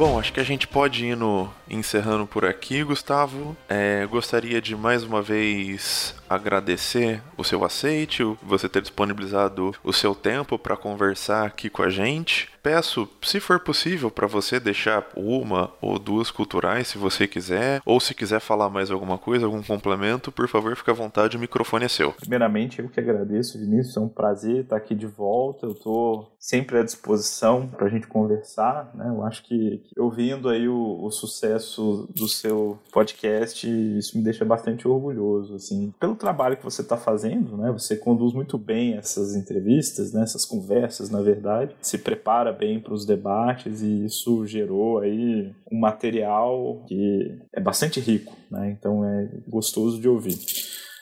[0.00, 3.54] Bom, acho que a gente pode ir no, encerrando por aqui, Gustavo.
[3.68, 10.14] É, gostaria de mais uma vez agradecer o seu aceite, você ter disponibilizado o seu
[10.14, 12.48] tempo para conversar aqui com a gente.
[12.62, 17.98] Peço, se for possível, para você deixar uma ou duas culturais, se você quiser, ou
[17.98, 21.86] se quiser falar mais alguma coisa, algum complemento, por favor, fique à vontade, o microfone
[21.86, 22.12] é seu.
[22.12, 25.66] Primeiramente, eu que agradeço, Vinícius, é um prazer estar aqui de volta.
[25.66, 29.08] Eu estou sempre à disposição para a gente conversar, né?
[29.08, 34.86] Eu acho que, ouvindo aí o, o sucesso do seu podcast, isso me deixa bastante
[34.86, 37.70] orgulhoso, assim, pelo trabalho que você está fazendo, né?
[37.72, 40.22] Você conduz muito bem essas entrevistas, né?
[40.22, 45.78] essas conversas, na verdade, se prepara bem para os debates e isso gerou aí um
[45.78, 48.70] material que é bastante rico, né?
[48.70, 50.38] Então é gostoso de ouvir.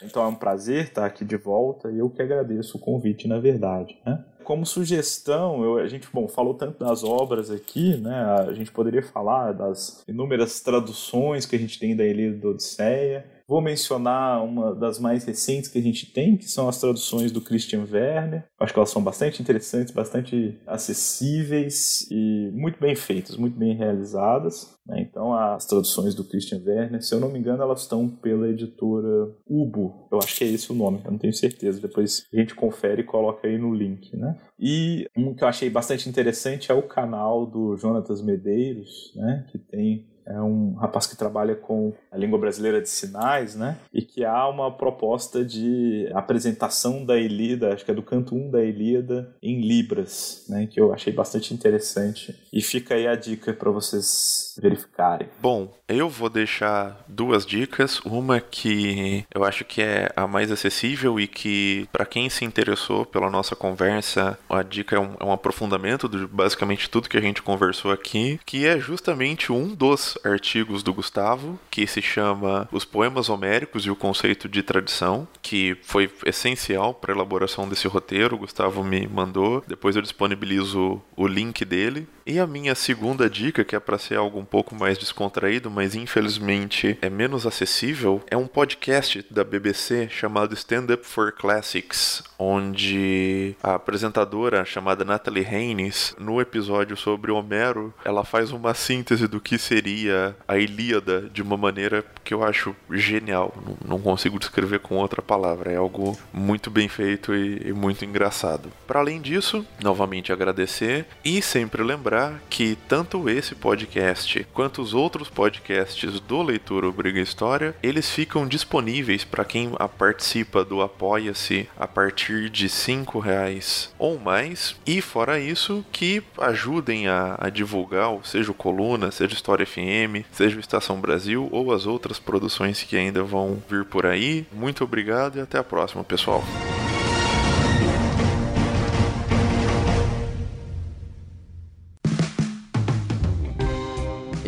[0.03, 3.39] Então é um prazer estar aqui de volta e eu que agradeço o convite, na
[3.39, 3.99] verdade.
[4.07, 4.25] Né?
[4.49, 8.19] Como sugestão, eu, a gente bom, falou tanto das obras aqui, né?
[8.49, 13.27] a gente poderia falar das inúmeras traduções que a gente tem da Ilíada da Odisseia,
[13.49, 17.41] Vou mencionar uma das mais recentes que a gente tem, que são as traduções do
[17.41, 18.45] Christian Werner.
[18.61, 24.77] Acho que elas são bastante interessantes, bastante acessíveis e muito bem feitas, muito bem realizadas.
[24.87, 25.01] Né?
[25.01, 29.35] Então, as traduções do Christian Werner, se eu não me engano, elas estão pela editora
[29.47, 30.07] Ubo.
[30.13, 31.81] Eu acho que é esse o nome, eu não tenho certeza.
[31.81, 34.15] Depois a gente confere e coloca aí no link.
[34.15, 34.38] Né?
[34.59, 39.45] E um que eu achei bastante interessante é o canal do Jonatas Medeiros, né?
[39.49, 43.79] que tem é um rapaz que trabalha com a língua brasileira de sinais, né?
[43.93, 48.51] E que há uma proposta de apresentação da Ilíada, acho que é do canto 1
[48.51, 50.67] da Ilíada, em Libras, né?
[50.67, 52.39] Que eu achei bastante interessante.
[52.53, 55.29] E fica aí a dica para vocês verificarem.
[55.41, 58.01] Bom, eu vou deixar duas dicas.
[58.01, 63.07] Uma que eu acho que é a mais acessível e que, para quem se interessou
[63.07, 67.21] pela nossa conversa, a dica é um, é um aprofundamento de basicamente tudo que a
[67.21, 72.85] gente conversou aqui, que é justamente um dos artigos do Gustavo, que se chama Os
[72.85, 78.37] Poemas Homéricos e o Conceito de Tradição, que foi essencial para a elaboração desse roteiro.
[78.37, 82.09] O Gustavo me mandou, depois eu disponibilizo o link dele.
[82.29, 85.95] E a minha segunda dica, que é para ser algo um pouco mais descontraído, mas
[85.95, 93.57] infelizmente é menos acessível, é um podcast da BBC chamado Stand Up for Classics, onde
[93.63, 99.57] a apresentadora chamada Natalie Haynes, no episódio sobre Homero, ela faz uma síntese do que
[99.57, 103.57] seria a Ilíada de uma maneira que eu acho genial.
[103.83, 105.73] Não consigo descrever com outra palavra.
[105.73, 108.71] É algo muito bem feito e, muito engraçado.
[108.87, 112.18] Para além disso, novamente agradecer e sempre lembrar
[112.49, 119.25] que tanto esse podcast quanto os outros podcasts do Leitura Obriga História, eles ficam disponíveis
[119.25, 124.77] para quem participa do Apoia-se a partir de cinco reais ou mais.
[124.87, 130.57] E fora isso, que ajudem a, a divulgar, seja o Coluna, seja História FM, seja
[130.57, 134.47] o Estação Brasil ou as outras produções que ainda vão vir por aí.
[134.53, 136.43] Muito obrigado e até a próxima, pessoal.